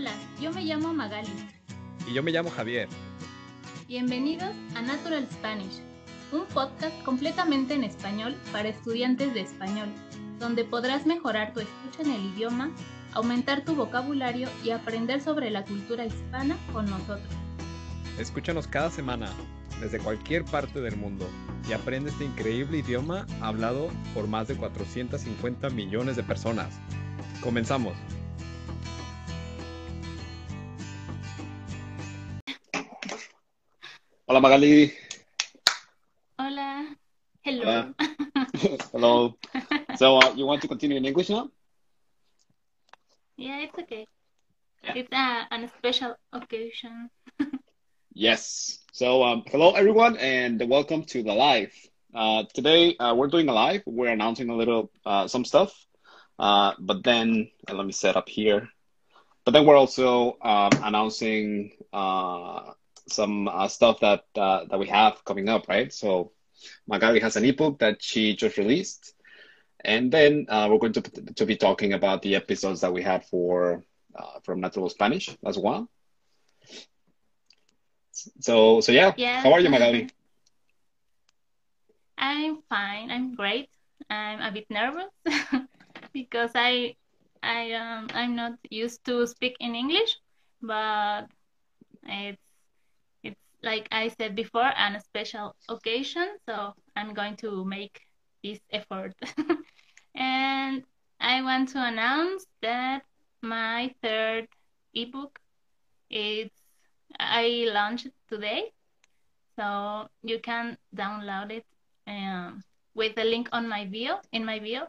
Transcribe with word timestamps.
Hola, 0.00 0.14
yo 0.40 0.50
me 0.50 0.64
llamo 0.64 0.94
Magali. 0.94 1.28
Y 2.08 2.14
yo 2.14 2.22
me 2.22 2.30
llamo 2.30 2.48
Javier. 2.48 2.88
Bienvenidos 3.86 4.48
a 4.74 4.80
Natural 4.80 5.28
Spanish, 5.30 5.82
un 6.32 6.46
podcast 6.46 6.98
completamente 7.02 7.74
en 7.74 7.84
español 7.84 8.34
para 8.50 8.70
estudiantes 8.70 9.34
de 9.34 9.42
español, 9.42 9.90
donde 10.38 10.64
podrás 10.64 11.04
mejorar 11.04 11.52
tu 11.52 11.60
escucha 11.60 12.00
en 12.00 12.12
el 12.12 12.24
idioma, 12.34 12.70
aumentar 13.12 13.62
tu 13.62 13.74
vocabulario 13.74 14.48
y 14.64 14.70
aprender 14.70 15.20
sobre 15.20 15.50
la 15.50 15.66
cultura 15.66 16.06
hispana 16.06 16.56
con 16.72 16.86
nosotros. 16.88 17.34
Escúchanos 18.18 18.66
cada 18.68 18.90
semana 18.90 19.30
desde 19.82 19.98
cualquier 19.98 20.46
parte 20.46 20.80
del 20.80 20.96
mundo 20.96 21.28
y 21.68 21.74
aprende 21.74 22.08
este 22.08 22.24
increíble 22.24 22.78
idioma 22.78 23.26
hablado 23.42 23.90
por 24.14 24.28
más 24.28 24.48
de 24.48 24.56
450 24.56 25.68
millones 25.68 26.16
de 26.16 26.22
personas. 26.22 26.80
Comenzamos. 27.42 27.92
Hola 34.30 34.38
Magali. 34.38 34.94
Hola. 36.38 36.86
Hello. 37.42 37.64
Hola. 37.66 37.94
Hello. 38.92 39.34
So 39.96 40.18
uh, 40.18 40.34
you 40.36 40.46
want 40.46 40.62
to 40.62 40.68
continue 40.68 40.96
in 40.96 41.04
English 41.04 41.30
now? 41.30 41.50
yeah, 43.36 43.58
it's 43.58 43.76
okay. 43.76 44.06
Yeah. 44.84 44.92
It's 44.94 45.10
a, 45.10 45.50
an 45.50 45.68
special 45.76 46.14
occasion. 46.32 47.10
Yes. 48.14 48.78
So 48.92 49.24
um, 49.24 49.42
hello 49.50 49.74
everyone 49.74 50.16
and 50.18 50.62
welcome 50.70 51.02
to 51.10 51.24
the 51.24 51.34
live. 51.34 51.74
Uh, 52.14 52.44
today 52.54 52.94
uh, 52.98 53.16
we're 53.16 53.34
doing 53.34 53.48
a 53.48 53.52
live. 53.52 53.82
We're 53.84 54.14
announcing 54.14 54.48
a 54.48 54.54
little 54.54 54.92
uh, 55.04 55.26
some 55.26 55.44
stuff, 55.44 55.74
uh, 56.38 56.74
but 56.78 57.02
then 57.02 57.50
uh, 57.68 57.74
let 57.74 57.84
me 57.84 57.90
set 57.90 58.14
up 58.14 58.28
here. 58.28 58.68
But 59.44 59.58
then 59.58 59.66
we're 59.66 59.76
also 59.76 60.38
um, 60.40 60.70
announcing 60.86 61.72
uh, 61.92 62.78
some 63.12 63.48
uh, 63.48 63.68
stuff 63.68 64.00
that 64.00 64.24
uh, 64.36 64.64
that 64.70 64.78
we 64.78 64.88
have 64.88 65.24
coming 65.24 65.48
up, 65.48 65.68
right? 65.68 65.92
So 65.92 66.32
Magali 66.88 67.20
has 67.20 67.36
an 67.36 67.44
ebook 67.44 67.78
that 67.80 68.02
she 68.02 68.36
just 68.36 68.58
released, 68.58 69.14
and 69.84 70.12
then 70.12 70.46
uh, 70.48 70.68
we're 70.70 70.78
going 70.78 70.92
to 70.94 71.02
to 71.36 71.46
be 71.46 71.56
talking 71.56 71.92
about 71.92 72.22
the 72.22 72.36
episodes 72.36 72.80
that 72.80 72.92
we 72.92 73.02
had 73.02 73.24
for 73.24 73.82
uh, 74.16 74.40
from 74.44 74.60
Natural 74.60 74.88
Spanish 74.88 75.30
as 75.46 75.58
well. 75.58 75.88
So 78.40 78.80
so 78.80 78.92
yeah, 78.92 79.12
Yeah. 79.16 79.42
how 79.42 79.52
are 79.52 79.60
you, 79.60 79.70
Magali? 79.70 80.08
I'm 82.18 82.62
fine. 82.68 83.10
I'm 83.10 83.34
great. 83.34 83.68
I'm 84.10 84.40
a 84.40 84.52
bit 84.52 84.66
nervous 84.70 85.10
because 86.12 86.52
I 86.54 86.94
I 87.42 87.72
um 87.72 88.08
I'm 88.14 88.36
not 88.36 88.52
used 88.70 89.04
to 89.06 89.26
speak 89.26 89.56
in 89.60 89.74
English, 89.74 90.16
but 90.62 91.22
it's 92.04 92.06
it's 92.06 92.38
like 93.62 93.88
I 93.92 94.08
said 94.08 94.34
before, 94.34 94.72
an 94.76 94.96
a 94.96 95.00
special 95.00 95.54
occasion, 95.68 96.36
so 96.48 96.74
I'm 96.96 97.14
going 97.14 97.36
to 97.36 97.64
make 97.64 98.00
this 98.42 98.60
effort. 98.70 99.14
And 100.14 100.82
I 101.20 101.42
want 101.42 101.68
to 101.70 101.84
announce 101.84 102.46
that 102.62 103.02
my 103.42 103.94
third 104.02 104.48
ebook 104.94 105.38
is 106.10 106.50
I 107.18 107.68
launched 107.72 108.08
today, 108.28 108.72
so 109.56 110.08
you 110.22 110.40
can 110.40 110.76
download 110.94 111.50
it 111.52 111.66
um, 112.06 112.62
with 112.94 113.14
the 113.14 113.24
link 113.24 113.48
on 113.52 113.68
my 113.68 113.84
bio 113.84 114.20
in 114.32 114.44
my 114.44 114.58
bio. 114.58 114.88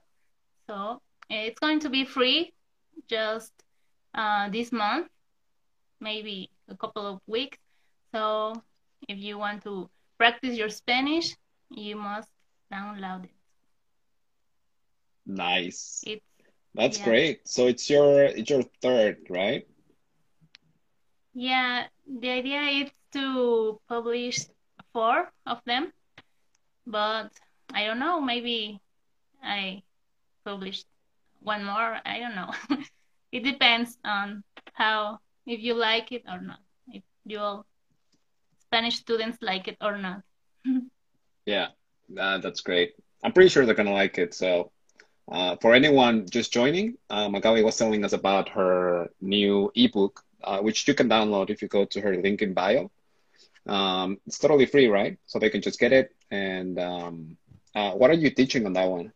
So 0.67 1.01
it's 1.29 1.59
going 1.59 1.79
to 1.81 1.89
be 1.89 2.05
free 2.05 2.53
just 3.07 3.53
uh, 4.13 4.49
this 4.49 4.71
month, 4.71 5.07
maybe 5.99 6.49
a 6.67 6.75
couple 6.75 7.05
of 7.05 7.19
weeks. 7.27 7.57
So 8.13 8.63
if 9.07 9.17
you 9.17 9.37
want 9.37 9.63
to 9.63 9.89
practice 10.17 10.57
your 10.57 10.69
Spanish, 10.69 11.35
you 11.69 11.95
must 11.95 12.29
download 12.71 13.25
it. 13.25 13.31
Nice. 15.25 16.05
It's 16.05 16.23
That's 16.73 16.97
yeah. 16.97 17.03
great. 17.03 17.47
So 17.47 17.67
it's 17.67 17.89
your 17.89 18.23
it's 18.23 18.49
your 18.49 18.63
third, 18.81 19.17
right? 19.29 19.65
yeah, 21.33 21.87
the 22.07 22.29
idea 22.29 22.61
is 22.83 22.91
to 23.13 23.79
publish 23.87 24.39
four 24.93 25.31
of 25.45 25.61
them, 25.65 25.91
but 26.85 27.31
I 27.73 27.85
don't 27.85 27.99
know, 27.99 28.21
maybe 28.21 28.79
I 29.43 29.83
published 30.45 30.87
one 31.41 31.63
more. 31.65 31.99
I 32.05 32.19
don't 32.19 32.35
know. 32.35 32.51
It 33.31 33.43
depends 33.43 33.97
on 34.03 34.43
how 34.73 35.19
if 35.45 35.59
you 35.61 35.73
like 35.73 36.11
it 36.11 36.23
or 36.27 36.39
not. 36.41 36.59
If 36.87 37.03
you 37.25 37.39
all 37.39 37.65
Spanish 38.71 38.97
students 38.97 39.37
like 39.41 39.67
it 39.67 39.77
or 39.81 39.97
not. 39.97 40.21
Yeah, 41.45 41.67
uh, 42.19 42.37
that's 42.39 42.61
great. 42.61 42.93
I'm 43.23 43.33
pretty 43.33 43.49
sure 43.49 43.65
they're 43.65 43.75
gonna 43.75 43.93
like 43.93 44.17
it. 44.17 44.33
So, 44.33 44.71
uh, 45.31 45.55
for 45.61 45.73
anyone 45.73 46.27
just 46.29 46.53
joining, 46.53 46.97
uh, 47.09 47.29
Magali 47.29 47.63
was 47.63 47.77
telling 47.77 48.03
us 48.05 48.13
about 48.13 48.49
her 48.49 49.09
new 49.21 49.71
ebook, 49.75 50.23
uh, 50.43 50.59
which 50.59 50.87
you 50.87 50.93
can 50.93 51.09
download 51.09 51.49
if 51.49 51.61
you 51.61 51.67
go 51.67 51.85
to 51.85 52.01
her 52.01 52.15
link 52.15 52.41
in 52.41 52.53
bio. 52.53 52.91
Um, 53.67 54.19
it's 54.27 54.39
totally 54.39 54.65
free, 54.65 54.87
right? 54.87 55.17
So 55.27 55.39
they 55.39 55.49
can 55.49 55.61
just 55.61 55.79
get 55.79 55.93
it. 55.93 56.15
And 56.31 56.79
um, 56.79 57.37
uh, 57.75 57.91
what 57.93 58.09
are 58.11 58.13
you 58.13 58.29
teaching 58.31 58.65
on 58.65 58.73
that 58.73 58.89
one? 58.89 59.13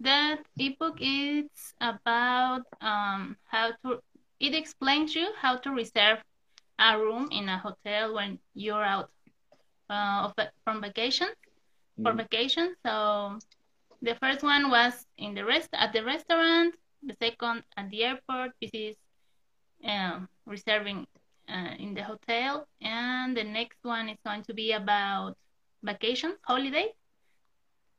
That 0.00 0.44
ebook 0.58 0.98
is 1.00 1.74
about 1.80 2.66
um, 2.80 3.36
how 3.46 3.72
to. 3.84 4.00
It 4.40 4.54
explains 4.54 5.14
you 5.14 5.32
how 5.36 5.56
to 5.58 5.70
reserve 5.70 6.22
a 6.78 6.98
room 6.98 7.28
in 7.30 7.48
a 7.48 7.58
hotel 7.58 8.14
when 8.14 8.38
you're 8.54 8.82
out 8.84 9.10
uh, 9.90 10.28
of, 10.28 10.34
from 10.64 10.80
vacation 10.80 11.28
for 12.02 12.12
Mhm. 12.12 12.16
vacation. 12.16 12.74
So 12.84 13.38
the 14.02 14.14
first 14.16 14.42
one 14.42 14.70
was 14.70 15.06
in 15.18 15.34
the 15.34 15.44
rest 15.44 15.70
at 15.72 15.92
the 15.92 16.04
restaurant. 16.04 16.74
The 17.02 17.14
second 17.20 17.64
at 17.76 17.90
the 17.90 18.04
airport. 18.04 18.52
This 18.60 18.70
is 18.74 18.96
um, 19.84 20.28
reserving 20.46 21.06
uh, 21.48 21.74
in 21.78 21.94
the 21.94 22.02
hotel, 22.02 22.66
and 22.80 23.36
the 23.36 23.44
next 23.44 23.78
one 23.82 24.08
is 24.08 24.18
going 24.24 24.42
to 24.44 24.54
be 24.54 24.72
about 24.72 25.36
vacation, 25.82 26.36
holiday, 26.42 26.92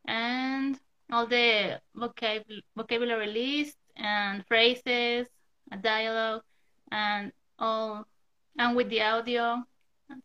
and 0.06 0.80
all 1.12 1.26
the 1.28 1.80
vocab- 1.96 2.62
vocabulary 2.76 3.28
list 3.28 3.78
and 3.96 4.46
phrases, 4.48 5.28
a 5.72 5.78
dialogue, 5.78 6.42
and 6.92 7.32
all, 7.60 8.06
and 8.58 8.76
with 8.76 8.90
the 8.90 9.02
audio. 9.02 9.64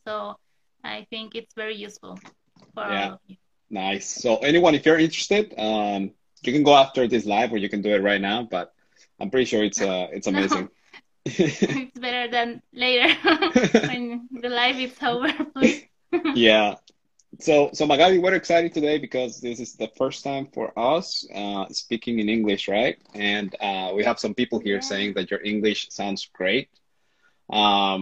So 0.06 0.36
I 0.84 1.06
think 1.10 1.34
it's 1.34 1.54
very 1.54 1.76
useful 1.76 2.18
for 2.74 2.84
Yeah. 2.84 3.08
all 3.08 3.12
of 3.14 3.20
you. 3.26 3.36
Nice. 3.70 4.06
So 4.06 4.36
anyone, 4.38 4.74
if 4.74 4.84
you're 4.86 4.98
interested, 4.98 5.54
um, 5.58 6.10
you 6.42 6.52
can 6.52 6.62
go 6.62 6.74
after 6.74 7.06
this 7.06 7.24
live, 7.26 7.52
or 7.52 7.58
you 7.58 7.68
can 7.68 7.82
do 7.82 7.94
it 7.94 8.02
right 8.02 8.20
now. 8.20 8.42
But 8.50 8.72
I'm 9.20 9.30
pretty 9.30 9.46
sure 9.46 9.64
it's 9.64 9.80
uh, 9.80 10.08
it's 10.12 10.26
amazing. 10.26 10.68
it's 11.26 11.98
better 11.98 12.30
than 12.30 12.62
later 12.72 13.08
when 13.84 14.28
the 14.30 14.48
live 14.48 14.78
is 14.78 14.96
over, 15.02 15.32
please. 15.54 15.84
Yeah. 16.32 16.76
So, 17.40 17.70
so 17.72 17.86
Magali, 17.86 18.18
we're 18.18 18.34
excited 18.34 18.72
today 18.72 18.98
because 18.98 19.40
this 19.40 19.60
is 19.60 19.74
the 19.74 19.88
first 19.96 20.24
time 20.24 20.46
for 20.52 20.72
us 20.78 21.26
uh, 21.34 21.66
speaking 21.70 22.18
in 22.20 22.28
English, 22.28 22.68
right? 22.68 22.96
And 23.14 23.54
uh, 23.60 23.92
we 23.94 24.04
have 24.04 24.18
some 24.18 24.34
people 24.34 24.60
here 24.60 24.80
Yeah. 24.80 24.80
saying 24.80 25.14
that 25.14 25.30
your 25.30 25.42
English 25.42 25.88
sounds 25.90 26.28
great. 26.32 26.68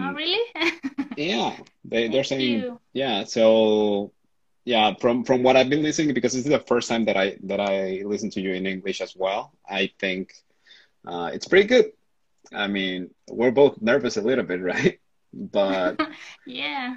Oh, 0.00 0.12
Um, 0.12 0.14
really? 0.14 0.40
yeah, 1.16 1.56
they 1.84 2.08
they're 2.08 2.24
saying 2.24 2.66
you. 2.66 2.80
yeah. 2.92 3.24
So, 3.24 4.12
yeah, 4.64 4.94
from 5.00 5.24
from 5.24 5.42
what 5.42 5.56
I've 5.56 5.70
been 5.70 5.82
listening, 5.82 6.14
because 6.14 6.32
this 6.32 6.44
is 6.44 6.50
the 6.50 6.58
first 6.60 6.88
time 6.88 7.04
that 7.06 7.16
I 7.16 7.36
that 7.44 7.60
I 7.60 8.02
listen 8.04 8.30
to 8.30 8.40
you 8.40 8.52
in 8.52 8.66
English 8.66 9.00
as 9.00 9.14
well. 9.16 9.52
I 9.68 9.90
think 9.98 10.32
uh, 11.06 11.30
it's 11.32 11.46
pretty 11.48 11.66
good. 11.68 11.86
I 12.52 12.66
mean, 12.68 13.10
we're 13.30 13.50
both 13.52 13.80
nervous 13.80 14.16
a 14.16 14.22
little 14.22 14.44
bit, 14.44 14.60
right? 14.72 14.98
But 15.32 15.98
Yeah. 16.46 16.96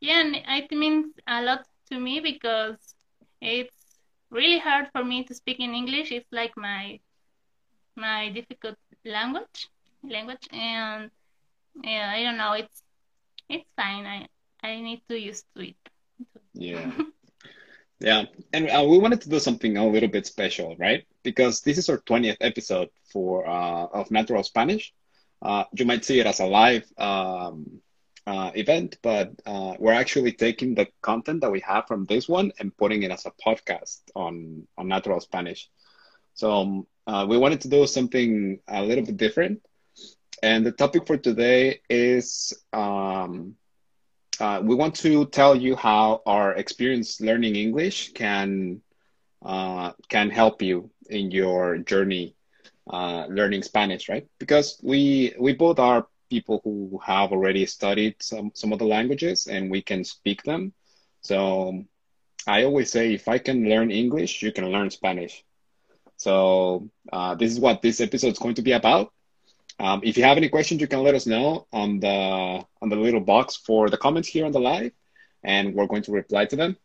Yeah, 0.00 0.20
and 0.20 0.36
it 0.36 0.70
means 0.72 1.14
a 1.26 1.42
lot 1.42 1.66
to 1.90 1.98
me 1.98 2.20
because 2.20 2.94
it's 3.40 3.98
really 4.30 4.58
hard 4.58 4.88
for 4.92 5.04
me 5.04 5.24
to 5.24 5.34
speak 5.34 5.60
in 5.60 5.74
English. 5.74 6.12
It's 6.12 6.30
like 6.32 6.56
my 6.56 7.00
my 7.96 8.30
difficult 8.30 8.76
language 9.04 9.68
language 10.02 10.46
and 10.52 11.10
yeah, 11.74 12.10
I 12.14 12.22
don't 12.22 12.36
know, 12.36 12.52
it's 12.52 12.82
it's 13.48 13.68
fine. 13.76 14.06
I 14.06 14.26
I 14.62 14.80
need 14.80 15.02
to 15.08 15.18
used 15.18 15.46
to 15.56 15.62
it. 15.68 15.76
Yeah. 16.54 16.90
Yeah. 18.00 18.24
And 18.52 18.68
uh, 18.68 18.84
we 18.88 18.98
wanted 18.98 19.20
to 19.22 19.28
do 19.28 19.38
something 19.38 19.76
a 19.76 19.86
little 19.86 20.08
bit 20.08 20.26
special, 20.26 20.76
right? 20.76 21.04
Because 21.22 21.60
this 21.60 21.78
is 21.78 21.88
our 21.88 21.98
20th 21.98 22.36
episode 22.40 22.88
for 23.12 23.46
uh, 23.48 23.86
of 23.92 24.10
Natural 24.10 24.42
Spanish. 24.42 24.92
Uh, 25.40 25.64
you 25.72 25.84
might 25.84 26.04
see 26.04 26.18
it 26.20 26.26
as 26.26 26.40
a 26.40 26.46
live 26.46 26.84
um, 26.98 27.80
uh, 28.26 28.50
event, 28.54 28.98
but 29.02 29.30
uh, 29.46 29.74
we're 29.78 29.92
actually 29.92 30.32
taking 30.32 30.74
the 30.74 30.86
content 31.02 31.40
that 31.42 31.50
we 31.50 31.60
have 31.60 31.86
from 31.86 32.06
this 32.06 32.28
one 32.28 32.52
and 32.58 32.76
putting 32.76 33.02
it 33.02 33.10
as 33.10 33.26
a 33.26 33.32
podcast 33.44 34.00
on 34.14 34.66
on 34.76 34.88
Natural 34.88 35.20
Spanish. 35.20 35.68
So 36.34 36.52
um, 36.52 36.86
uh, 37.06 37.26
we 37.28 37.38
wanted 37.38 37.60
to 37.62 37.68
do 37.68 37.86
something 37.86 38.58
a 38.68 38.82
little 38.82 39.04
bit 39.04 39.16
different. 39.16 39.60
And 40.42 40.66
the 40.66 40.72
topic 40.72 41.06
for 41.06 41.16
today 41.16 41.80
is 41.88 42.52
um, 42.72 43.56
uh, 44.40 44.60
we 44.64 44.74
want 44.74 44.94
to 44.96 45.26
tell 45.26 45.54
you 45.56 45.76
how 45.76 46.22
our 46.26 46.52
experience 46.54 47.20
learning 47.20 47.56
English 47.56 48.12
can 48.12 48.80
uh, 49.44 49.92
can 50.08 50.30
help 50.30 50.62
you 50.62 50.90
in 51.08 51.30
your 51.30 51.78
journey 51.78 52.34
uh, 52.90 53.26
learning 53.28 53.62
Spanish, 53.62 54.08
right? 54.08 54.26
Because 54.38 54.78
we 54.82 55.34
we 55.38 55.52
both 55.54 55.78
are 55.78 56.06
people 56.30 56.60
who 56.64 57.00
have 57.04 57.32
already 57.32 57.66
studied 57.66 58.14
some 58.20 58.50
some 58.54 58.72
of 58.72 58.78
the 58.78 58.86
languages 58.86 59.46
and 59.46 59.70
we 59.70 59.82
can 59.82 60.04
speak 60.04 60.42
them. 60.42 60.72
So 61.22 61.84
I 62.46 62.64
always 62.64 62.90
say, 62.90 63.14
if 63.14 63.28
I 63.28 63.38
can 63.38 63.68
learn 63.68 63.90
English, 63.90 64.42
you 64.42 64.52
can 64.52 64.70
learn 64.70 64.90
Spanish. 64.90 65.44
So 66.16 66.88
uh, 67.12 67.34
this 67.34 67.52
is 67.52 67.60
what 67.60 67.82
this 67.82 68.00
episode 68.00 68.32
is 68.32 68.38
going 68.38 68.54
to 68.56 68.62
be 68.62 68.72
about. 68.72 69.12
Um, 69.78 70.00
if 70.04 70.16
you 70.16 70.24
have 70.24 70.36
any 70.36 70.48
questions, 70.48 70.80
you 70.80 70.86
can 70.86 71.02
let 71.02 71.14
us 71.14 71.26
know 71.26 71.66
on 71.72 72.00
the 72.00 72.08
on 72.82 72.88
the 72.88 72.96
little 72.96 73.20
box 73.20 73.56
for 73.56 73.88
the 73.88 73.96
comments 73.96 74.28
here 74.28 74.44
on 74.46 74.52
the 74.52 74.60
live, 74.60 74.92
and 75.42 75.74
we're 75.74 75.86
going 75.86 76.02
to 76.02 76.12
reply 76.12 76.44
to 76.46 76.56
them. 76.56 76.76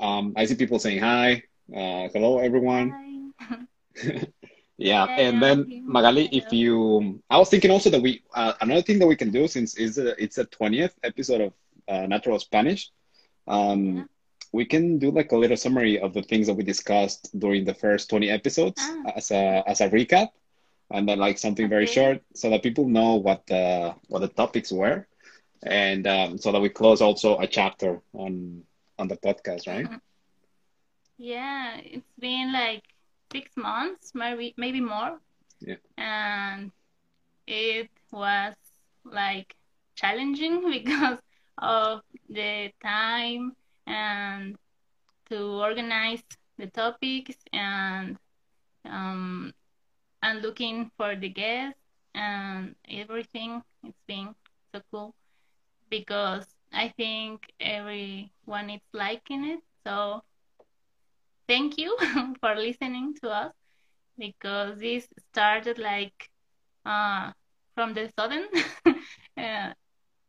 Um, 0.00 0.34
I 0.36 0.44
see 0.46 0.54
people 0.54 0.78
saying 0.78 1.00
hi, 1.00 1.42
uh, 1.74 2.08
hello 2.12 2.38
everyone. 2.38 2.90
Hi. 3.40 3.56
yeah, 4.78 5.04
and 5.06 5.42
then 5.42 5.82
Magali, 5.86 6.28
if 6.32 6.52
you, 6.52 7.20
I 7.28 7.38
was 7.38 7.48
thinking 7.50 7.70
also 7.70 7.90
that 7.90 8.00
we 8.00 8.22
uh, 8.34 8.54
another 8.60 8.82
thing 8.82 8.98
that 9.00 9.06
we 9.06 9.16
can 9.16 9.30
do 9.30 9.46
since 9.48 9.76
is 9.76 9.98
it's 9.98 10.38
a 10.38 10.44
twentieth 10.46 10.94
episode 11.02 11.40
of 11.40 11.52
uh, 11.88 12.06
Natural 12.06 12.38
Spanish. 12.38 12.90
Um, 13.48 13.96
Yeah. 13.96 14.04
we 14.52 14.64
can 14.64 14.98
do 14.98 15.10
like 15.10 15.32
a 15.32 15.36
little 15.36 15.56
summary 15.56 15.98
of 15.98 16.12
the 16.12 16.22
things 16.22 16.46
that 16.46 16.54
we 16.54 16.64
discussed 16.64 17.30
during 17.38 17.64
the 17.64 17.74
first 17.74 18.10
20 18.10 18.30
episodes 18.30 18.80
Ah. 18.80 19.12
as 19.16 19.30
a 19.30 19.62
as 19.66 19.80
a 19.80 19.88
recap 19.88 20.28
and 20.90 21.08
then 21.08 21.18
like 21.18 21.38
something 21.38 21.68
very 21.68 21.86
Okay. 21.86 21.86
short 21.86 22.22
so 22.34 22.50
that 22.50 22.62
people 22.62 22.88
know 22.88 23.14
what 23.16 23.46
the 23.46 23.94
what 24.08 24.20
the 24.20 24.28
topics 24.28 24.72
were 24.72 25.06
and 25.62 26.06
um, 26.06 26.38
so 26.38 26.52
that 26.52 26.60
we 26.60 26.68
close 26.68 27.00
also 27.00 27.38
a 27.38 27.46
chapter 27.46 28.00
on 28.14 28.62
on 28.98 29.08
the 29.08 29.16
podcast 29.16 29.66
right 29.68 29.90
Yeah, 31.18 31.76
it's 31.78 32.12
been 32.18 32.52
like 32.52 32.82
six 33.32 33.50
months, 33.56 34.12
maybe 34.14 34.54
maybe 34.56 34.80
more. 34.80 35.18
Yeah. 35.60 35.76
And 35.96 36.70
it 37.46 37.90
was 38.12 38.54
like 39.04 39.54
challenging 39.96 40.68
because 40.70 41.18
of 41.58 42.00
the 42.28 42.70
time 42.82 43.52
and 43.86 44.56
to 45.30 45.36
organize 45.60 46.22
the 46.58 46.66
topics 46.68 47.36
and 47.52 48.16
um 48.84 49.52
and 50.22 50.42
looking 50.42 50.90
for 50.96 51.16
the 51.16 51.28
guests 51.28 51.80
and 52.14 52.74
everything. 52.88 53.62
It's 53.84 53.98
been 54.06 54.34
so 54.74 54.80
cool 54.90 55.14
because 55.90 56.46
I 56.72 56.88
think 56.96 57.52
everyone 57.60 58.70
is 58.70 58.80
liking 58.92 59.44
it. 59.44 59.60
So 59.86 60.22
thank 61.48 61.78
you 61.78 61.96
for 62.40 62.54
listening 62.54 63.14
to 63.22 63.28
us 63.30 63.52
because 64.18 64.78
this 64.78 65.08
started 65.32 65.78
like 65.78 66.30
uh, 66.84 67.32
from 67.74 67.94
the 67.94 68.10
sudden 68.18 68.46
uh, 69.36 69.72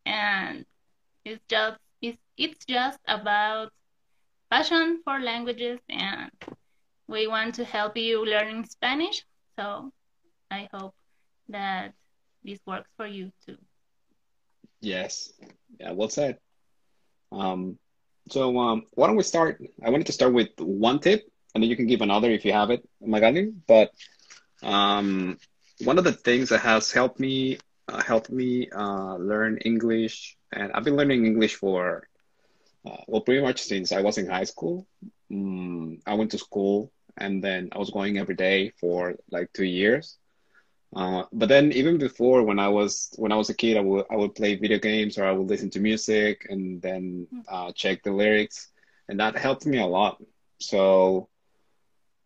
and 0.05 0.65
it's 1.25 1.41
just 1.49 1.77
it's, 2.01 2.17
it's 2.37 2.65
just 2.65 2.99
about 3.07 3.71
passion 4.49 4.99
for 5.03 5.19
languages 5.19 5.79
and 5.89 6.31
we 7.07 7.27
want 7.27 7.55
to 7.55 7.63
help 7.65 7.97
you 7.97 8.25
learning 8.25 8.65
Spanish 8.65 9.23
so 9.57 9.91
I 10.51 10.67
hope 10.73 10.93
that 11.49 11.93
this 12.43 12.59
works 12.65 12.89
for 12.97 13.07
you 13.07 13.31
too. 13.45 13.57
Yes. 14.81 15.31
Yeah 15.79 15.91
well 15.91 16.09
said. 16.09 16.37
Um 17.31 17.77
so 18.29 18.57
um 18.57 18.83
why 18.93 19.07
don't 19.07 19.15
we 19.17 19.23
start 19.23 19.61
i 19.83 19.89
wanted 19.89 20.05
to 20.07 20.11
start 20.13 20.33
with 20.33 20.49
one 20.59 20.99
tip 20.99 21.21
and 21.53 21.63
then 21.63 21.69
you 21.69 21.75
can 21.75 21.87
give 21.87 22.01
another 22.01 22.29
if 22.31 22.45
you 22.45 22.53
have 22.53 22.69
it 22.71 22.81
magali. 23.01 23.51
But 23.67 23.91
um 24.63 25.37
one 25.83 25.97
of 25.97 26.03
the 26.03 26.11
things 26.13 26.49
that 26.49 26.59
has 26.59 26.91
helped 26.91 27.19
me 27.19 27.57
uh, 27.87 28.01
helped 28.01 28.29
me 28.31 28.69
uh, 28.69 29.15
learn 29.17 29.57
english 29.65 30.35
and 30.51 30.71
i've 30.73 30.83
been 30.83 30.95
learning 30.95 31.25
english 31.25 31.55
for 31.55 32.07
uh, 32.85 32.97
well 33.07 33.21
pretty 33.21 33.41
much 33.41 33.61
since 33.61 33.91
i 33.91 34.01
was 34.01 34.17
in 34.17 34.27
high 34.27 34.43
school. 34.45 34.85
Mm, 35.31 35.99
i 36.05 36.13
went 36.15 36.31
to 36.31 36.37
school 36.37 36.91
and 37.17 37.43
then 37.43 37.69
i 37.71 37.77
was 37.77 37.89
going 37.89 38.17
every 38.17 38.35
day 38.35 38.71
for 38.79 39.15
like 39.31 39.51
two 39.53 39.65
years 39.65 40.17
uh, 40.95 41.23
but 41.33 41.49
then 41.49 41.71
even 41.71 41.97
before 41.97 42.43
when 42.43 42.59
I 42.59 42.67
was 42.67 43.13
when 43.17 43.31
I 43.31 43.35
was 43.35 43.49
a 43.49 43.53
kid, 43.53 43.77
I 43.77 43.81
would 43.81 44.05
I 44.11 44.15
would 44.15 44.35
play 44.35 44.55
video 44.55 44.77
games 44.79 45.17
or 45.17 45.25
I 45.25 45.31
would 45.31 45.47
listen 45.47 45.69
to 45.71 45.79
music 45.79 46.47
and 46.49 46.81
then 46.81 47.27
uh, 47.47 47.71
check 47.73 48.03
the 48.03 48.11
lyrics, 48.11 48.69
and 49.07 49.19
that 49.19 49.37
helped 49.37 49.65
me 49.65 49.79
a 49.79 49.85
lot. 49.85 50.21
So 50.59 51.29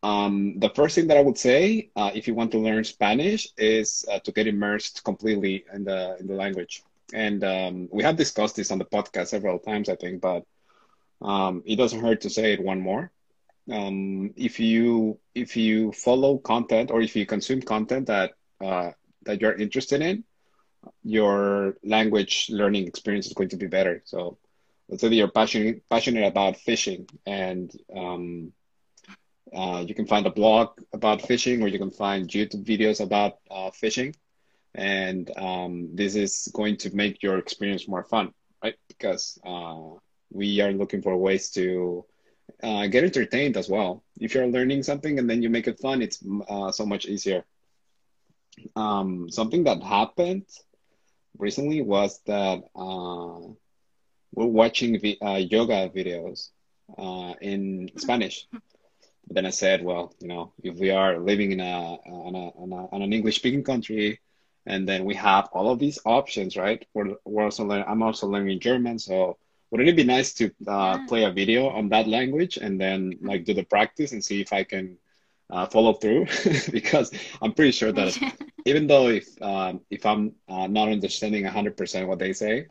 um, 0.03 0.59
the 0.59 0.69
first 0.69 0.95
thing 0.95 1.07
that 1.07 1.17
I 1.17 1.21
would 1.21 1.37
say, 1.37 1.89
uh, 1.95 2.11
if 2.13 2.27
you 2.27 2.35
want 2.35 2.51
to 2.51 2.59
learn 2.59 2.83
Spanish, 2.83 3.47
is 3.57 4.05
uh, 4.11 4.19
to 4.19 4.31
get 4.31 4.47
immersed 4.47 5.03
completely 5.03 5.65
in 5.73 5.83
the 5.83 6.17
in 6.19 6.27
the 6.27 6.35
language. 6.35 6.83
And 7.13 7.43
um, 7.43 7.89
we 7.91 8.03
have 8.03 8.15
discussed 8.17 8.55
this 8.55 8.71
on 8.71 8.79
the 8.79 8.85
podcast 8.85 9.27
several 9.27 9.59
times, 9.59 9.89
I 9.89 9.95
think, 9.95 10.21
but 10.21 10.43
um, 11.21 11.63
it 11.65 11.75
doesn't 11.77 12.01
hurt 12.01 12.21
to 12.21 12.29
say 12.29 12.53
it 12.53 12.63
one 12.63 12.81
more. 12.81 13.11
Um, 13.71 14.33
if 14.35 14.59
you 14.59 15.19
if 15.33 15.55
you 15.57 15.91
follow 15.91 16.37
content 16.37 16.91
or 16.91 17.01
if 17.01 17.15
you 17.15 17.25
consume 17.25 17.61
content 17.61 18.07
that 18.07 18.31
uh, 18.63 18.91
that 19.25 19.41
you're 19.41 19.55
interested 19.55 20.01
in, 20.01 20.23
your 21.03 21.75
language 21.83 22.47
learning 22.49 22.87
experience 22.87 23.27
is 23.27 23.33
going 23.33 23.49
to 23.49 23.57
be 23.57 23.67
better. 23.67 24.01
So 24.05 24.37
let's 24.89 25.01
say 25.01 25.09
that 25.09 25.15
you're 25.15 25.31
passionate 25.31 25.83
passionate 25.89 26.25
about 26.27 26.57
fishing 26.57 27.07
and 27.25 27.71
um, 27.95 28.51
uh, 29.53 29.83
you 29.87 29.93
can 29.95 30.05
find 30.05 30.25
a 30.25 30.31
blog 30.31 30.69
about 30.93 31.21
fishing 31.21 31.61
or 31.61 31.67
you 31.67 31.79
can 31.79 31.91
find 31.91 32.27
YouTube 32.27 32.65
videos 32.65 33.01
about 33.01 33.33
uh, 33.49 33.71
fishing. 33.71 34.15
And 34.73 35.31
um, 35.37 35.89
this 35.95 36.15
is 36.15 36.49
going 36.53 36.77
to 36.77 36.95
make 36.95 37.23
your 37.23 37.37
experience 37.37 37.87
more 37.87 38.03
fun, 38.03 38.33
right? 38.63 38.75
Because 38.87 39.39
uh, 39.45 39.79
we 40.31 40.59
are 40.61 40.71
looking 40.73 41.01
for 41.01 41.15
ways 41.17 41.49
to 41.51 42.05
uh, 42.63 42.87
get 42.87 43.03
entertained 43.03 43.57
as 43.57 43.69
well. 43.69 44.03
If 44.19 44.33
you're 44.33 44.47
learning 44.47 44.83
something 44.83 45.19
and 45.19 45.29
then 45.29 45.41
you 45.41 45.49
make 45.49 45.67
it 45.67 45.79
fun, 45.79 46.01
it's 46.01 46.23
uh, 46.49 46.71
so 46.71 46.85
much 46.85 47.05
easier. 47.05 47.43
Um, 48.75 49.29
something 49.29 49.63
that 49.65 49.83
happened 49.83 50.45
recently 51.37 51.81
was 51.81 52.19
that 52.25 52.63
uh, 52.75 53.39
we're 54.33 54.45
watching 54.45 54.99
vi- 54.99 55.17
uh, 55.21 55.37
yoga 55.37 55.89
videos 55.89 56.49
uh, 56.97 57.33
in 57.41 57.91
Spanish. 57.97 58.47
But 58.51 59.35
then 59.35 59.45
I 59.45 59.49
said, 59.49 59.83
well, 59.83 60.13
you 60.19 60.27
know, 60.27 60.53
if 60.63 60.75
we 60.75 60.91
are 60.91 61.17
living 61.17 61.51
in 61.51 61.59
a 61.59 61.97
on 62.05 62.35
a, 62.35 62.47
on, 62.49 62.71
a, 62.71 62.95
an 62.95 63.13
English 63.13 63.37
speaking 63.37 63.63
country, 63.63 64.19
and 64.65 64.87
then 64.87 65.05
we 65.05 65.15
have 65.15 65.49
all 65.51 65.71
of 65.71 65.79
these 65.79 65.99
options, 66.05 66.57
right? 66.57 66.85
We're, 66.93 67.15
we're 67.25 67.43
also 67.43 67.65
learning, 67.65 67.85
I'm 67.87 68.01
also 68.01 68.27
learning 68.27 68.59
German, 68.59 68.99
so 68.99 69.37
wouldn't 69.75 69.97
it 69.99 70.03
be 70.05 70.13
nice 70.15 70.33
to 70.35 70.51
uh, 70.67 70.97
Yeah. 70.97 71.07
play 71.07 71.23
a 71.25 71.31
video 71.31 71.69
on 71.69 71.89
that 71.89 72.07
language 72.07 72.57
and 72.57 72.79
then 72.79 73.19
like 73.21 73.45
do 73.45 73.53
the 73.53 73.63
practice 73.63 74.11
and 74.13 74.23
see 74.23 74.41
if 74.41 74.53
I 74.53 74.63
can 74.63 74.97
uh, 75.51 75.67
follow 75.67 75.93
through? 75.93 76.27
because 76.71 77.11
I'm 77.41 77.53
pretty 77.53 77.71
sure 77.71 77.91
that 77.93 78.19
even 78.65 78.87
though 78.87 79.07
if 79.09 79.25
um, 79.41 79.81
if 79.89 80.05
I'm 80.05 80.33
uh, 80.49 80.67
not 80.67 80.89
understanding 80.89 81.43
100% 81.45 82.07
what 82.07 82.19
they 82.19 82.33
say, 82.33 82.67